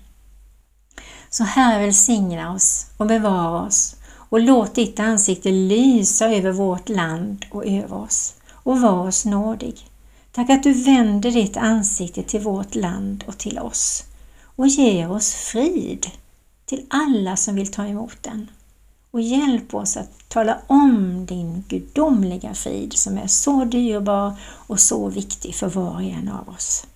Så 1.30 1.44
Herre 1.44 1.80
välsigna 1.80 2.54
oss 2.54 2.86
och 2.98 3.08
bevara 3.08 3.62
oss 3.62 3.96
och 4.30 4.40
låt 4.40 4.76
ditt 4.76 5.00
ansikte 5.00 5.52
lysa 5.52 6.30
över 6.30 6.52
vårt 6.52 6.90
land 6.90 7.46
och 7.52 7.66
över 7.66 7.98
oss 7.98 8.34
och 8.52 8.82
var 8.82 9.08
oss 9.08 9.26
nådig. 9.26 9.90
Tack 10.36 10.50
att 10.50 10.64
du 10.64 10.74
vänder 10.74 11.32
ditt 11.32 11.58
ansikte 11.58 12.24
till 12.24 12.40
vårt 12.40 12.76
land 12.76 13.24
och 13.28 13.38
till 13.38 13.60
oss 13.60 14.04
och 14.44 14.68
ger 14.68 15.12
oss 15.12 15.34
frid 15.34 16.08
till 16.66 16.86
alla 16.90 17.36
som 17.36 17.56
vill 17.56 17.72
ta 17.72 17.86
emot 17.86 18.18
den. 18.22 18.52
Och 19.12 19.22
hjälp 19.22 19.74
oss 19.74 19.98
att 19.98 20.30
tala 20.30 20.58
om 20.68 21.26
din 21.26 21.64
gudomliga 21.68 22.54
frid 22.54 22.94
som 22.94 23.18
är 23.18 23.28
så 23.28 23.66
dyrbar 23.66 24.34
och 24.44 24.80
så 24.80 25.10
viktig 25.10 25.56
för 25.56 25.68
var 25.68 25.94
och 25.94 26.04
en 26.04 26.30
av 26.30 26.50
oss. 26.50 26.88